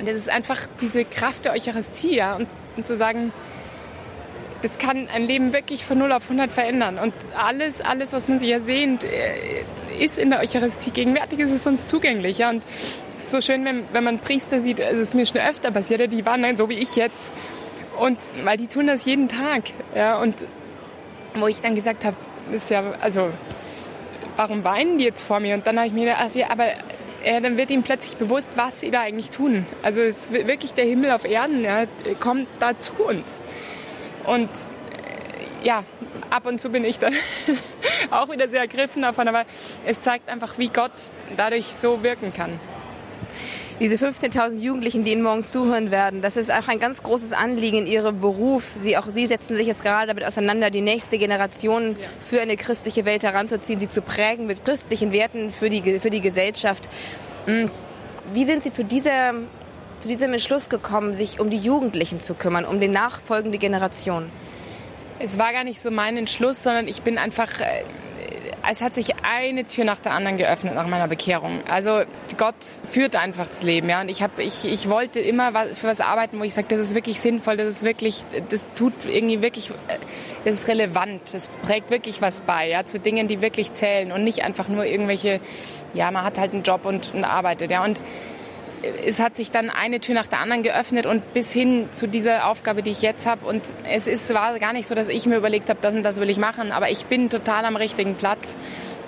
[0.00, 3.32] das ist einfach diese Kraft der Eucharistie, ja, und, und zu sagen,
[4.64, 6.98] das kann ein Leben wirklich von 0 auf 100 verändern.
[6.98, 9.62] Und alles, alles, was man sich ersehnt, äh,
[10.00, 12.38] ist in der Eucharistie gegenwärtig, ist es uns zugänglich.
[12.38, 12.48] Ja?
[12.48, 12.62] Und
[13.14, 16.10] es ist so schön, wenn, wenn man Priester sieht, es ist mir schon öfter passiert,
[16.10, 17.30] die waren dann so wie ich jetzt.
[17.98, 19.64] Und weil die tun das jeden Tag.
[19.94, 20.18] Ja?
[20.18, 20.46] Und
[21.34, 22.16] wo ich dann gesagt habe,
[22.50, 23.28] ist ja, also,
[24.36, 25.56] warum weinen die jetzt vor mir?
[25.56, 26.68] Und dann habe ich mir gedacht, also, ja, aber
[27.22, 29.66] ja, dann wird ihm plötzlich bewusst, was sie da eigentlich tun.
[29.82, 31.84] Also es ist wirklich der Himmel auf Erden, ja,
[32.18, 33.42] kommt da zu uns.
[34.24, 35.84] Und äh, ja,
[36.30, 37.14] ab und zu bin ich dann
[38.10, 39.44] auch wieder sehr ergriffen davon, aber
[39.86, 40.92] es zeigt einfach, wie Gott
[41.36, 42.58] dadurch so wirken kann.
[43.80, 47.78] Diese 15.000 Jugendlichen, die Ihnen morgen zuhören werden, das ist auch ein ganz großes Anliegen
[47.78, 48.62] in Ihrem Beruf.
[48.76, 53.04] Sie, auch Sie setzen sich jetzt gerade damit auseinander, die nächste Generation für eine christliche
[53.04, 56.88] Welt heranzuziehen, sie zu prägen mit christlichen Werten für die, für die Gesellschaft.
[57.46, 57.68] Hm,
[58.32, 59.34] wie sind Sie zu dieser
[60.04, 64.26] zu diesem Entschluss gekommen, sich um die Jugendlichen zu kümmern, um die nachfolgende Generation?
[65.18, 67.84] Es war gar nicht so mein Entschluss, sondern ich bin einfach, äh,
[68.70, 71.60] es hat sich eine Tür nach der anderen geöffnet nach meiner Bekehrung.
[71.70, 72.02] Also
[72.36, 74.02] Gott führt einfach das Leben, ja.
[74.02, 76.94] Und ich habe, ich, ich wollte immer für was arbeiten, wo ich sage, das ist
[76.94, 79.96] wirklich sinnvoll, das ist wirklich, das tut irgendwie wirklich, äh,
[80.44, 84.22] das ist relevant, das prägt wirklich was bei, ja, zu Dingen, die wirklich zählen und
[84.22, 85.40] nicht einfach nur irgendwelche,
[85.94, 87.82] ja, man hat halt einen Job und, und arbeitet, ja.
[87.82, 88.02] Und
[89.04, 92.46] es hat sich dann eine Tür nach der anderen geöffnet und bis hin zu dieser
[92.48, 93.46] Aufgabe, die ich jetzt habe.
[93.46, 96.20] Und es ist, war gar nicht so, dass ich mir überlegt habe, das und das
[96.20, 98.56] will ich machen, aber ich bin total am richtigen Platz.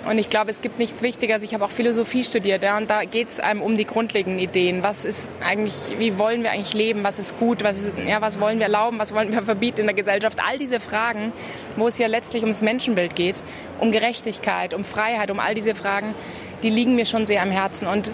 [0.07, 1.43] Und ich glaube, es gibt nichts Wichtigeres.
[1.43, 4.81] Ich habe auch Philosophie studiert, ja, und da geht es einem um die grundlegenden Ideen.
[4.81, 7.03] Was ist eigentlich, wie wollen wir eigentlich leben?
[7.03, 7.61] Was ist gut?
[7.63, 8.99] Was, ist, ja, was wollen wir erlauben?
[8.99, 10.39] Was wollen wir verbieten in der Gesellschaft?
[10.47, 11.33] All diese Fragen,
[11.75, 13.35] wo es ja letztlich ums Menschenbild geht,
[13.81, 16.15] um Gerechtigkeit, um Freiheit, um all diese Fragen,
[16.63, 17.87] die liegen mir schon sehr am Herzen.
[17.87, 18.11] Und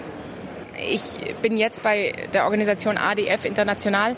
[0.90, 4.16] ich bin jetzt bei der Organisation ADF International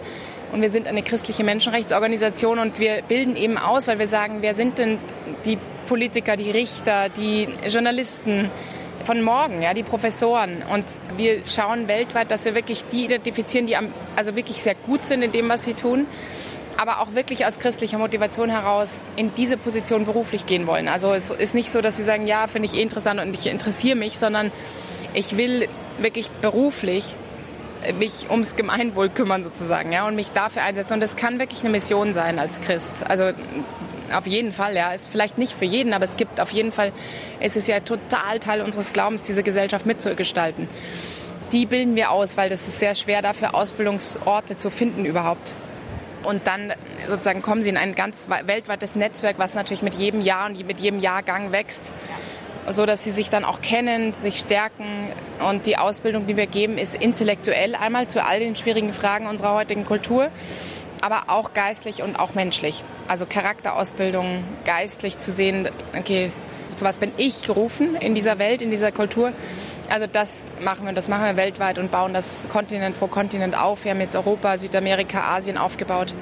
[0.51, 4.54] und wir sind eine christliche Menschenrechtsorganisation und wir bilden eben aus, weil wir sagen, wer
[4.54, 4.97] sind denn
[5.45, 8.49] die Politiker, die Richter, die Journalisten
[9.04, 10.63] von morgen, ja, die Professoren.
[10.71, 15.06] Und wir schauen weltweit, dass wir wirklich die identifizieren, die am, also wirklich sehr gut
[15.06, 16.08] sind in dem, was sie tun
[16.78, 20.88] aber auch wirklich aus christlicher Motivation heraus in diese Position beruflich gehen wollen.
[20.88, 23.47] Also es ist nicht so, dass sie sagen, ja, finde ich eh interessant und ich
[23.47, 24.51] interessiere mich, sondern
[25.13, 25.67] ich will
[26.00, 27.18] wirklich beruflich
[28.00, 30.94] mich ums Gemeinwohl kümmern sozusagen, ja, und mich dafür einsetzen.
[30.94, 33.04] Und das kann wirklich eine Mission sein als Christ.
[33.08, 33.32] Also
[34.12, 34.92] auf jeden Fall, ja.
[34.92, 36.92] Ist vielleicht nicht für jeden, aber es gibt auf jeden Fall,
[37.40, 40.68] es ist ja total Teil unseres Glaubens, diese Gesellschaft mitzugestalten.
[41.52, 45.54] Die bilden wir aus, weil das ist sehr schwer dafür, Ausbildungsorte zu finden überhaupt.
[46.24, 46.74] Und dann
[47.06, 50.80] sozusagen kommen sie in ein ganz weltweites Netzwerk, was natürlich mit jedem Jahr und mit
[50.80, 51.93] jedem Jahrgang wächst
[52.70, 55.09] so dass sie sich dann auch kennen, sich stärken.
[55.47, 59.53] Und die Ausbildung, die wir geben, ist intellektuell einmal zu all den schwierigen Fragen unserer
[59.53, 60.30] heutigen Kultur,
[61.01, 62.84] aber auch geistlich und auch menschlich.
[63.07, 66.32] Also Charakterausbildung, geistlich zu sehen, okay,
[66.76, 69.32] zu was bin ich gerufen in dieser Welt, in dieser Kultur.
[69.89, 73.84] Also das machen wir, das machen wir weltweit und bauen das Kontinent pro Kontinent auf.
[73.84, 76.13] Wir haben jetzt Europa, Südamerika, Asien aufgebaut.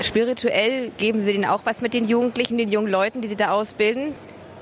[0.00, 3.50] Spirituell geben Sie denen auch was mit den Jugendlichen, den jungen Leuten, die Sie da
[3.50, 4.14] ausbilden?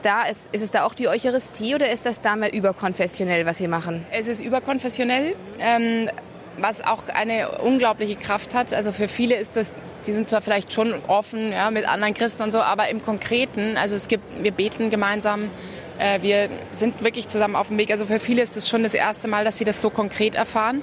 [0.05, 0.23] Da?
[0.25, 3.69] Ist, ist es da auch die Eucharistie oder ist das da mehr überkonfessionell, was Sie
[3.69, 4.07] machen?
[4.11, 6.11] Es ist überkonfessionell, ähm,
[6.59, 8.73] was auch eine unglaubliche Kraft hat.
[8.73, 9.73] Also für viele ist das
[10.07, 13.77] die sind zwar vielleicht schon offen ja, mit anderen Christen und so, aber im Konkreten,
[13.77, 15.51] also es gibt, wir beten gemeinsam,
[15.99, 17.91] äh, wir sind wirklich zusammen auf dem Weg.
[17.91, 20.83] Also für viele ist es schon das erste Mal, dass sie das so konkret erfahren.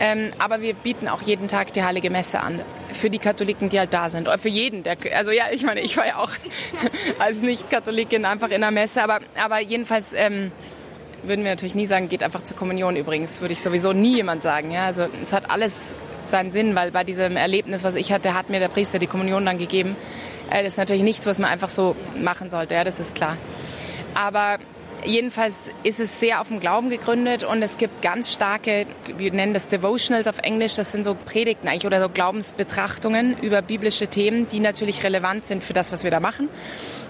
[0.00, 2.62] Ähm, aber wir bieten auch jeden Tag die Heilige Messe an.
[2.92, 4.28] Für die Katholiken, die halt da sind.
[4.28, 4.82] Oder für jeden.
[4.82, 6.30] Der, also ja, ich meine, ich war ja auch
[7.18, 9.02] als Nicht-Katholikin einfach in der Messe.
[9.02, 10.52] Aber, aber jedenfalls ähm,
[11.22, 13.40] würden wir natürlich nie sagen, geht einfach zur Kommunion übrigens.
[13.40, 14.70] Würde ich sowieso nie jemand sagen.
[14.70, 14.86] Ja?
[14.86, 18.60] Also es hat alles seinen Sinn, weil bei diesem Erlebnis, was ich hatte, hat mir
[18.60, 19.96] der Priester die Kommunion dann gegeben.
[20.50, 22.74] Äh, das ist natürlich nichts, was man einfach so machen sollte.
[22.74, 23.36] Ja, das ist klar.
[24.14, 24.58] Aber
[25.04, 28.86] Jedenfalls ist es sehr auf dem Glauben gegründet und es gibt ganz starke,
[29.16, 33.62] wir nennen das Devotionals auf Englisch, das sind so Predigten eigentlich oder so Glaubensbetrachtungen über
[33.62, 36.48] biblische Themen, die natürlich relevant sind für das, was wir da machen.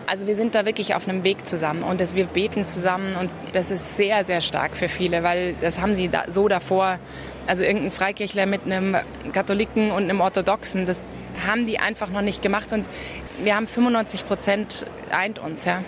[0.07, 3.31] Also wir sind da wirklich auf einem Weg zusammen und das, wir beten zusammen und
[3.53, 6.99] das ist sehr, sehr stark für viele, weil das haben sie da, so davor,
[7.47, 8.97] also irgendein Freikirchler mit einem
[9.33, 11.03] Katholiken und einem Orthodoxen, das
[11.47, 12.87] haben die einfach noch nicht gemacht und
[13.43, 15.83] wir haben 95 Prozent eint uns, ja.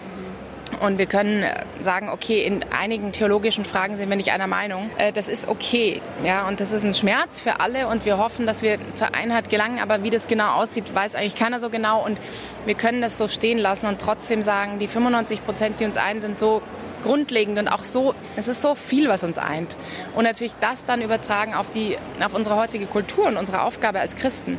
[0.79, 1.45] Und wir können
[1.81, 4.91] sagen, okay, in einigen theologischen Fragen sind wir nicht einer Meinung.
[4.97, 6.01] Äh, das ist okay.
[6.25, 9.51] Ja, und das ist ein Schmerz für alle und wir hoffen, dass wir zur Einheit
[9.51, 9.79] gelangen.
[9.81, 12.05] Aber wie das genau aussieht, weiß eigentlich keiner so genau.
[12.05, 12.19] Und
[12.65, 16.21] wir können das so stehen lassen und trotzdem sagen, die 95 Prozent, die uns ein,
[16.21, 16.63] sind so
[17.03, 19.77] grundlegend und auch so, es ist so viel, was uns eint.
[20.15, 24.17] Und natürlich das dann übertragen auf die, auf unsere heutige Kultur und unsere Aufgabe als
[24.17, 24.59] Christen.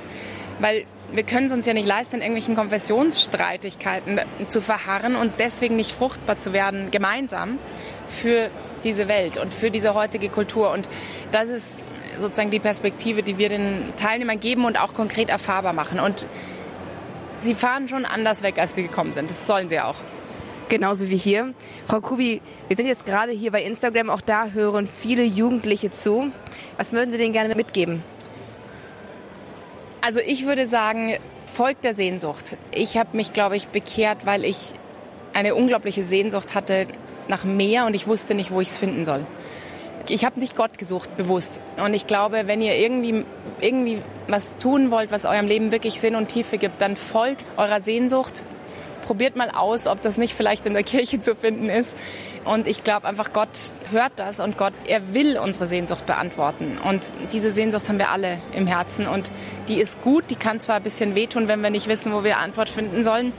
[0.59, 5.75] Weil wir können es uns ja nicht leisten, in irgendwelchen Konfessionsstreitigkeiten zu verharren und deswegen
[5.75, 7.59] nicht fruchtbar zu werden, gemeinsam
[8.07, 8.49] für
[8.83, 10.71] diese Welt und für diese heutige Kultur.
[10.71, 10.89] Und
[11.31, 11.85] das ist
[12.17, 15.99] sozusagen die Perspektive, die wir den Teilnehmern geben und auch konkret erfahrbar machen.
[15.99, 16.27] Und
[17.39, 19.29] sie fahren schon anders weg, als sie gekommen sind.
[19.29, 19.95] Das sollen sie auch.
[20.69, 21.53] Genauso wie hier.
[21.87, 24.09] Frau Kubi, wir sind jetzt gerade hier bei Instagram.
[24.09, 26.31] Auch da hören viele Jugendliche zu.
[26.77, 28.03] Was würden Sie denen gerne mitgeben?
[30.01, 32.57] Also ich würde sagen, folgt der Sehnsucht.
[32.73, 34.73] Ich habe mich, glaube ich, bekehrt, weil ich
[35.33, 36.87] eine unglaubliche Sehnsucht hatte
[37.27, 39.25] nach mehr und ich wusste nicht, wo ich es finden soll.
[40.09, 41.61] Ich habe nicht Gott gesucht, bewusst.
[41.77, 43.23] Und ich glaube, wenn ihr irgendwie,
[43.61, 47.79] irgendwie was tun wollt, was eurem Leben wirklich Sinn und Tiefe gibt, dann folgt eurer
[47.79, 48.43] Sehnsucht.
[49.05, 51.95] Probiert mal aus, ob das nicht vielleicht in der Kirche zu finden ist.
[52.43, 56.79] Und ich glaube einfach, Gott hört das und Gott, er will unsere Sehnsucht beantworten.
[56.83, 59.31] Und diese Sehnsucht haben wir alle im Herzen und
[59.67, 60.25] die ist gut.
[60.29, 63.33] Die kann zwar ein bisschen wehtun, wenn wir nicht wissen, wo wir Antwort finden sollen,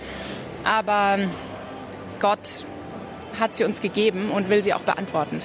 [0.64, 1.18] aber
[2.20, 2.64] Gott
[3.40, 5.42] hat sie uns gegeben und will sie auch beantworten.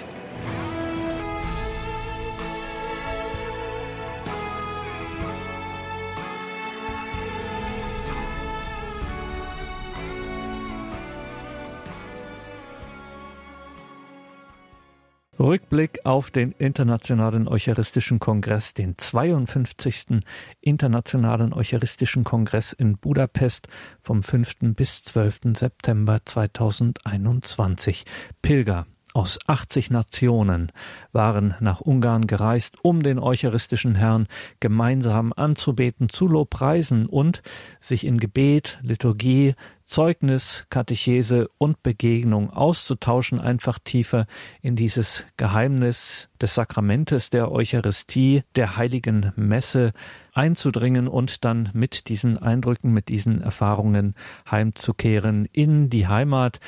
[15.40, 20.20] Rückblick auf den Internationalen Eucharistischen Kongress, den 52.
[20.62, 23.68] Internationalen Eucharistischen Kongress in Budapest
[24.02, 24.74] vom 5.
[24.76, 25.56] bis 12.
[25.56, 28.06] September 2021.
[28.42, 30.72] Pilger aus 80 Nationen
[31.12, 34.28] waren nach Ungarn gereist, um den eucharistischen Herrn
[34.60, 37.42] gemeinsam anzubeten, zu Lobpreisen und
[37.82, 39.56] sich in Gebet, Liturgie,
[39.86, 44.28] Zeugnis, Katechese und Begegnung auszutauschen, einfach tiefer
[44.62, 49.94] in dieses Geheimnis des Sakramentes der Eucharistie, der heiligen Messe
[50.38, 54.14] einzudringen und dann mit diesen Eindrücken, mit diesen Erfahrungen
[54.50, 56.60] heimzukehren in die Heimat.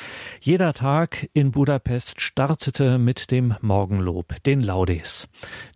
[0.41, 5.29] Jeder Tag in Budapest startete mit dem Morgenlob, den Laudes,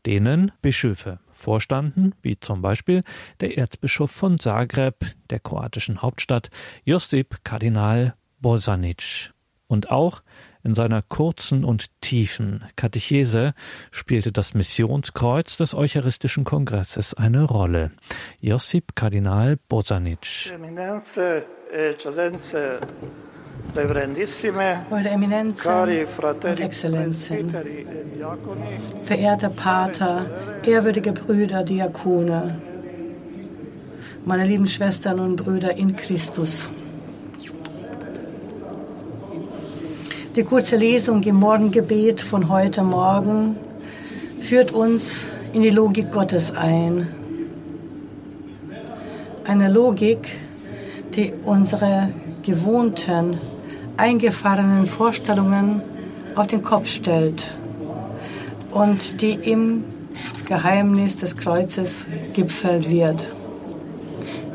[0.05, 3.03] denen Bischöfe vorstanden, wie zum Beispiel
[3.41, 6.49] der Erzbischof von Zagreb, der kroatischen Hauptstadt,
[6.85, 9.31] Josip Kardinal Bosanic.
[9.67, 10.21] Und auch
[10.65, 13.53] In seiner kurzen und tiefen Katechese
[13.91, 17.91] spielte das Missionskreuz des Eucharistischen Kongresses eine Rolle.
[18.39, 20.53] Josip Kardinal Bosanic.
[20.53, 22.79] Eminenze, Eccellenze,
[23.75, 27.53] Reverendissime, Eure Eminenzen und Exzellenzen,
[29.03, 30.27] verehrte Pater,
[30.65, 32.61] ehrwürdige Brüder, Diakone,
[34.23, 36.69] meine lieben Schwestern und Brüder in Christus.
[40.35, 43.55] Die kurze Lesung im Morgengebet von heute Morgen
[44.39, 47.07] führt uns in die Logik Gottes ein.
[49.43, 50.27] Eine Logik,
[51.13, 52.09] die unsere
[52.41, 53.37] gewohnten,
[53.95, 55.83] eingefahrenen Vorstellungen
[56.33, 57.55] auf den Kopf stellt
[58.71, 59.83] und die im
[60.47, 63.31] Geheimnis des Kreuzes gipfelt wird.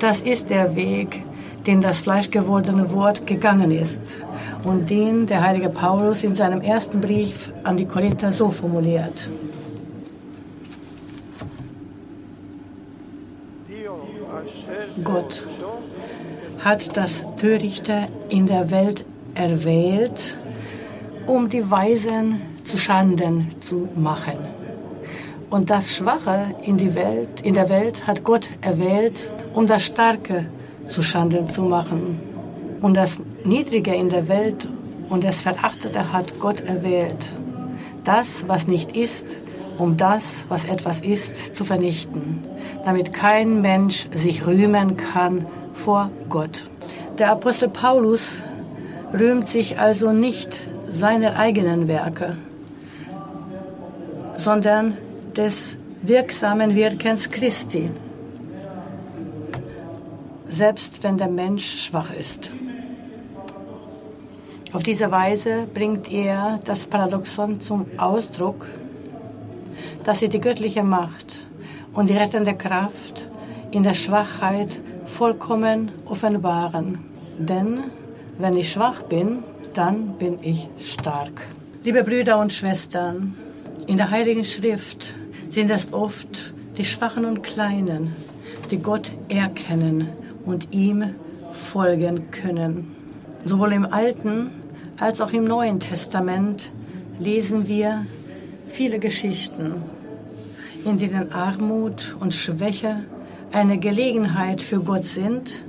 [0.01, 1.23] Das ist der Weg,
[1.69, 4.17] den das fleischgewordene Wort gegangen ist
[4.65, 9.29] und den der heilige Paulus in seinem ersten Brief an die Korinther so formuliert.
[15.05, 15.47] Gott
[16.59, 19.05] hat das Törichte in der Welt
[19.35, 20.37] erwählt,
[21.27, 24.39] um die Weisen zu Schanden zu machen.
[25.51, 30.47] Und das Schwache in, die Welt, in der Welt hat Gott erwählt, um das Starke
[30.89, 32.21] zu Schanden zu machen.
[32.81, 34.69] Und das Niedrige in der Welt
[35.09, 37.33] und das Verachtete hat Gott erwählt.
[38.05, 39.27] Das, was nicht ist,
[39.79, 42.45] um das, was etwas ist, zu vernichten,
[42.85, 46.69] damit kein Mensch sich rühmen kann vor Gott.
[47.19, 48.43] Der Apostel Paulus
[49.19, 52.37] rühmt sich also nicht seiner eigenen Werke,
[54.37, 54.99] sondern
[55.37, 57.91] des wirksamen Wirkens Christi,
[60.49, 62.53] selbst wenn der Mensch schwach ist.
[64.73, 68.67] Auf diese Weise bringt er das Paradoxon zum Ausdruck,
[70.05, 71.41] dass sie die göttliche Macht
[71.95, 73.29] und die rettende Kraft
[73.71, 76.99] in der Schwachheit vollkommen offenbaren.
[77.39, 77.85] Denn
[78.39, 79.43] wenn ich schwach bin,
[79.73, 81.47] dann bin ich stark.
[81.83, 83.37] Liebe Brüder und Schwestern,
[83.87, 85.15] in der Heiligen Schrift
[85.49, 88.15] sind es oft die Schwachen und Kleinen,
[88.71, 90.09] die Gott erkennen
[90.45, 91.15] und ihm
[91.55, 92.95] folgen können.
[93.45, 94.51] Sowohl im Alten
[94.99, 96.73] als auch im Neuen Testament
[97.21, 98.05] lesen wir
[98.67, 99.83] viele Geschichten,
[100.85, 103.05] in denen Armut und Schwäche
[103.53, 105.65] eine Gelegenheit für Gott sind,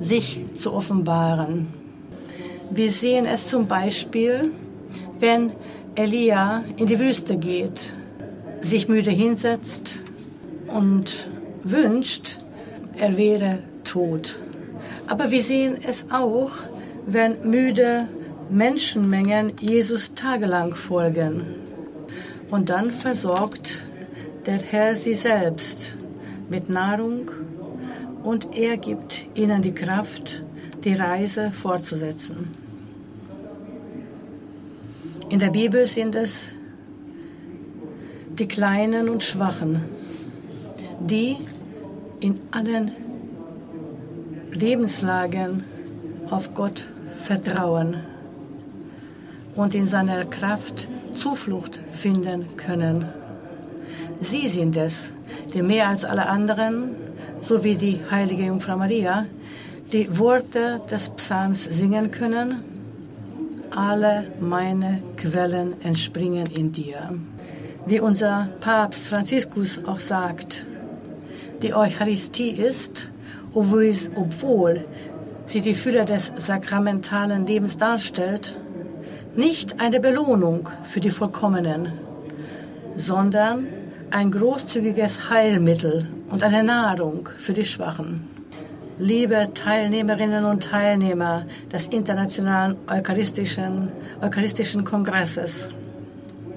[0.00, 1.68] sich zu offenbaren.
[2.70, 4.52] Wir sehen es zum Beispiel,
[5.18, 5.52] wenn
[5.94, 7.92] Elia in die Wüste geht,
[8.60, 9.94] sich müde hinsetzt
[10.68, 11.28] und
[11.64, 12.38] wünscht,
[12.98, 14.36] er wäre tot.
[15.06, 16.50] Aber wir sehen es auch,
[17.06, 18.06] wenn müde
[18.50, 21.42] Menschenmengen Jesus tagelang folgen.
[22.50, 23.86] Und dann versorgt
[24.46, 25.94] der Herr sie selbst
[26.48, 27.30] mit Nahrung
[28.22, 30.44] und er gibt ihnen die Kraft,
[30.82, 32.48] die Reise fortzusetzen.
[35.28, 36.54] In der Bibel sind es
[38.30, 39.82] die Kleinen und Schwachen,
[41.00, 41.36] die
[42.20, 42.92] in allen
[44.52, 45.64] Lebenslagen
[46.30, 46.86] auf Gott
[47.24, 47.98] vertrauen
[49.58, 50.86] und in seiner Kraft
[51.16, 53.08] Zuflucht finden können.
[54.20, 55.12] Sie sind es,
[55.52, 56.94] die mehr als alle anderen,
[57.40, 59.26] so wie die heilige Jungfrau Maria,
[59.92, 62.62] die Worte des Psalms singen können.
[63.70, 67.14] Alle meine Quellen entspringen in dir.
[67.84, 70.64] Wie unser Papst Franziskus auch sagt,
[71.62, 73.08] die Eucharistie ist,
[73.54, 74.84] obwohl
[75.46, 78.56] sie die Fülle des sakramentalen Lebens darstellt,
[79.38, 81.92] nicht eine Belohnung für die Vollkommenen,
[82.96, 83.68] sondern
[84.10, 88.28] ein großzügiges Heilmittel und eine Nahrung für die Schwachen.
[88.98, 95.68] Liebe Teilnehmerinnen und Teilnehmer des Internationalen Eucharistischen, Eucharistischen Kongresses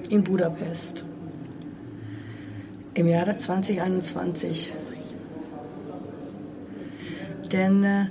[0.08, 1.04] in Budapest
[2.94, 4.72] im Jahre 2021.
[7.52, 8.06] Denn äh,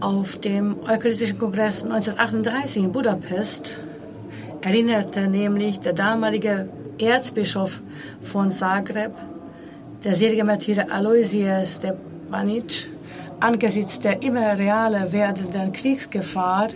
[0.00, 3.78] auf dem Eucharistischen Kongress 1938 in Budapest
[4.62, 7.80] erinnerte nämlich der damalige Erzbischof
[8.22, 9.12] von Zagreb,
[10.04, 12.88] der selige Martyr Aloysius Stepanic,
[13.40, 16.68] angesichts der immer realer werdenden Kriegsgefahr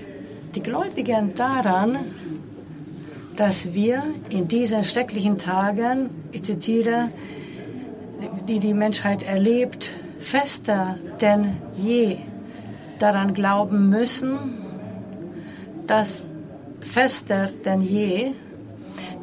[0.54, 1.98] die Gläubigen daran,
[3.36, 7.08] dass wir in diesen schrecklichen Tagen, ich zitiere,
[8.48, 12.18] die die Menschheit erlebt, fester denn je
[13.04, 14.38] daran glauben müssen,
[15.86, 16.22] dass
[16.80, 18.32] fester denn je,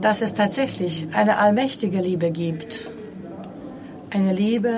[0.01, 2.91] dass es tatsächlich eine allmächtige Liebe gibt.
[4.11, 4.73] Eine Liebe,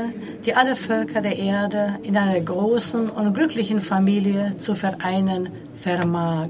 [0.45, 6.49] die alle Völker der Erde in einer großen und glücklichen Familie zu vereinen vermag.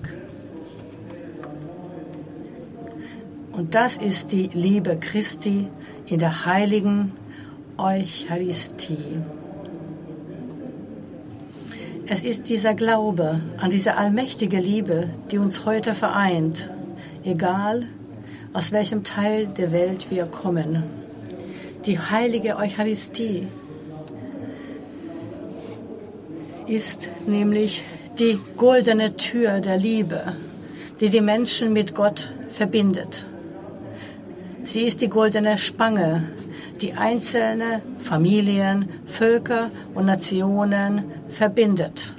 [3.52, 5.70] Und das ist die Liebe Christi
[6.06, 7.14] in der heiligen
[7.78, 9.24] Eucharistie.
[12.14, 16.70] Es ist dieser Glaube an diese allmächtige Liebe, die uns heute vereint,
[17.24, 17.88] egal
[18.54, 20.84] aus welchem Teil der Welt wir kommen.
[21.88, 23.48] Die heilige Eucharistie
[26.68, 27.84] ist nämlich
[28.20, 30.34] die goldene Tür der Liebe,
[31.00, 33.26] die die Menschen mit Gott verbindet.
[34.64, 36.26] Sie ist die goldene Spange,
[36.84, 42.14] die einzelne Familien, Völker und Nationen verbindet.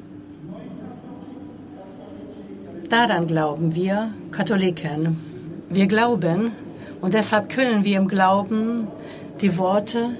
[2.88, 5.20] Daran glauben wir Katholiken.
[5.68, 6.52] Wir glauben
[7.02, 8.88] und deshalb können wir im Glauben
[9.42, 10.16] die Worte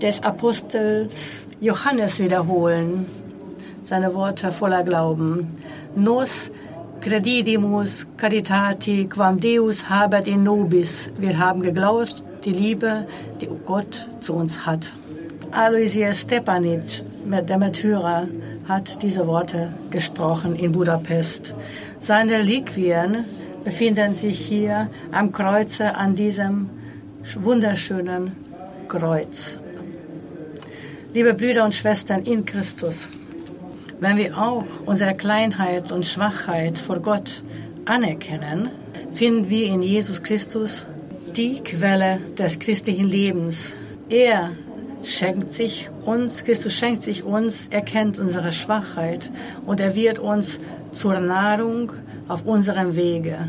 [0.00, 3.04] des Apostels Johannes wiederholen.
[3.84, 5.48] Seine Worte voller Glauben.
[5.94, 6.50] Nos
[7.00, 11.10] credidimus caritati quam Deus habet in nobis.
[11.18, 13.06] Wir haben geglaubt, die Liebe,
[13.40, 14.92] die Gott zu uns hat.
[15.50, 18.28] Aloysius Stepanic, der Märtyrer,
[18.68, 21.54] hat diese Worte gesprochen in Budapest.
[22.00, 23.24] Seine Reliquien
[23.62, 26.70] befinden sich hier am Kreuze an diesem
[27.36, 28.32] wunderschönen
[28.88, 29.58] Kreuz.
[31.14, 33.10] Liebe Brüder und Schwestern in Christus,
[34.00, 37.42] wenn wir auch unsere Kleinheit und Schwachheit vor Gott
[37.84, 38.70] anerkennen,
[39.12, 40.86] finden wir in Jesus Christus
[41.36, 43.74] die Quelle des christlichen Lebens.
[44.08, 44.52] Er
[45.02, 49.30] schenkt sich uns, Christus schenkt sich uns, er kennt unsere Schwachheit
[49.66, 50.58] und er wird uns
[50.94, 51.92] zur Nahrung
[52.28, 53.48] auf unserem Wege.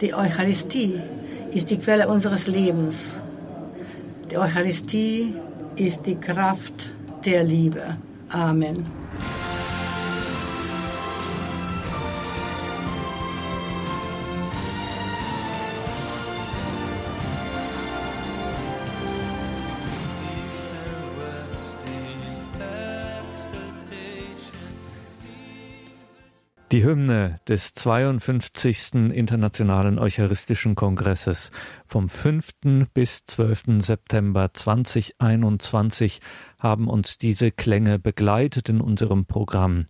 [0.00, 1.00] Die Eucharistie
[1.52, 3.14] ist die Quelle unseres Lebens.
[4.30, 5.34] Die Eucharistie
[5.76, 6.92] ist die Kraft
[7.24, 7.96] der Liebe.
[8.28, 8.99] Amen.
[26.80, 29.12] Die Hymne des 52.
[29.12, 31.50] Internationalen Eucharistischen Kongresses
[31.86, 32.88] vom 5.
[32.94, 33.82] bis 12.
[33.82, 36.20] September 2021
[36.60, 39.86] haben uns diese Klänge begleitet in unserem Programm.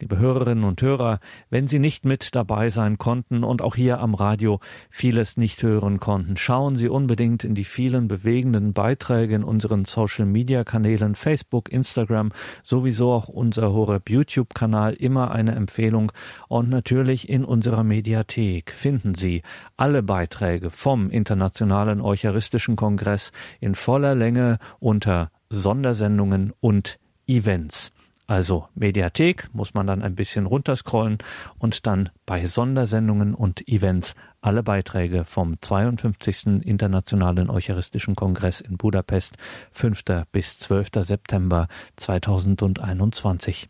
[0.00, 1.20] Liebe Hörerinnen und Hörer,
[1.50, 4.58] wenn Sie nicht mit dabei sein konnten und auch hier am Radio
[4.88, 10.26] vieles nicht hören konnten, schauen Sie unbedingt in die vielen bewegenden Beiträge in unseren Social
[10.26, 16.12] Media Kanälen Facebook, Instagram, sowieso auch unser Horeb YouTube Kanal immer eine Empfehlung
[16.48, 19.42] und natürlich in unserer Mediathek finden Sie
[19.76, 27.92] alle Beiträge vom Internationalen Eucharistischen Kongress in voller Länge unter Sondersendungen und Events.
[28.26, 31.18] Also Mediathek muss man dann ein bisschen runterscrollen
[31.58, 36.64] und dann bei Sondersendungen und Events alle Beiträge vom 52.
[36.64, 39.36] Internationalen Eucharistischen Kongress in Budapest
[39.72, 40.02] 5.
[40.32, 40.88] bis 12.
[41.02, 43.68] September 2021.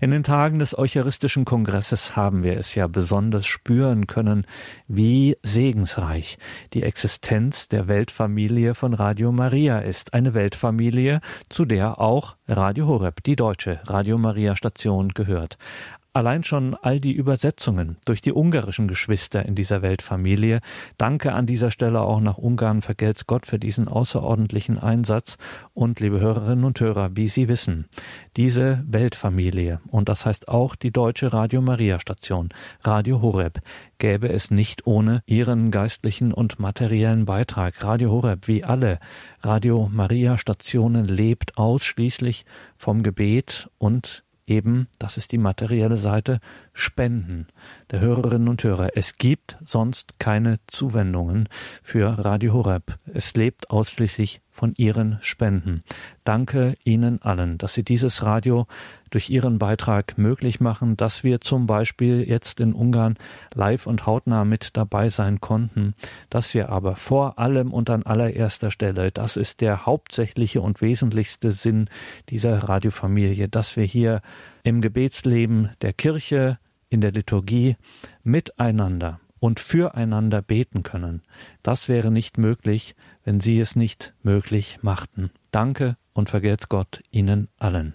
[0.00, 4.46] In den Tagen des Eucharistischen Kongresses haben wir es ja besonders spüren können,
[4.86, 6.38] wie segensreich
[6.72, 10.14] die Existenz der Weltfamilie von Radio Maria ist.
[10.14, 15.58] Eine Weltfamilie, zu der auch Radio Horeb, die deutsche Radio Maria Station, gehört.
[16.18, 20.58] Allein schon all die Übersetzungen durch die ungarischen Geschwister in dieser Weltfamilie.
[20.96, 22.82] Danke an dieser Stelle auch nach Ungarn.
[22.82, 25.38] Vergelt's Gott für diesen außerordentlichen Einsatz.
[25.74, 27.86] Und liebe Hörerinnen und Hörer, wie Sie wissen,
[28.36, 32.48] diese Weltfamilie, und das heißt auch die deutsche Radio Maria Station,
[32.82, 33.60] Radio Horeb,
[33.98, 37.84] gäbe es nicht ohne ihren geistlichen und materiellen Beitrag.
[37.84, 38.98] Radio Horeb, wie alle
[39.42, 42.44] Radio Maria Stationen, lebt ausschließlich
[42.76, 46.40] vom Gebet und eben, das ist die materielle Seite,
[46.72, 47.46] Spenden
[47.90, 48.90] der Hörerinnen und Hörer.
[48.94, 51.48] Es gibt sonst keine Zuwendungen
[51.82, 52.98] für Radio Horeb.
[53.12, 55.80] Es lebt ausschließlich von Ihren Spenden.
[56.24, 58.66] Danke Ihnen allen, dass Sie dieses Radio
[59.10, 63.16] durch Ihren Beitrag möglich machen, dass wir zum Beispiel jetzt in Ungarn
[63.54, 65.94] live und hautnah mit dabei sein konnten,
[66.30, 71.52] dass wir aber vor allem und an allererster Stelle, das ist der hauptsächliche und wesentlichste
[71.52, 71.88] Sinn
[72.28, 74.20] dieser Radiofamilie, dass wir hier
[74.62, 76.58] im Gebetsleben der Kirche,
[76.90, 77.76] in der Liturgie
[78.22, 81.22] miteinander und füreinander beten können.
[81.62, 82.94] Das wäre nicht möglich,
[83.24, 85.30] wenn Sie es nicht möglich machten.
[85.50, 87.94] Danke und vergelt's Gott Ihnen allen.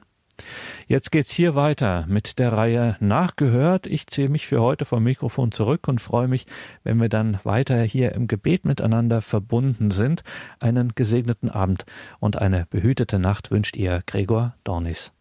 [0.87, 3.87] Jetzt geht's hier weiter mit der Reihe Nachgehört.
[3.87, 6.45] Ich ziehe mich für heute vom Mikrofon zurück und freue mich,
[6.83, 10.23] wenn wir dann weiter hier im Gebet miteinander verbunden sind.
[10.59, 11.85] Einen gesegneten Abend
[12.19, 15.13] und eine behütete Nacht wünscht ihr Gregor Dornis.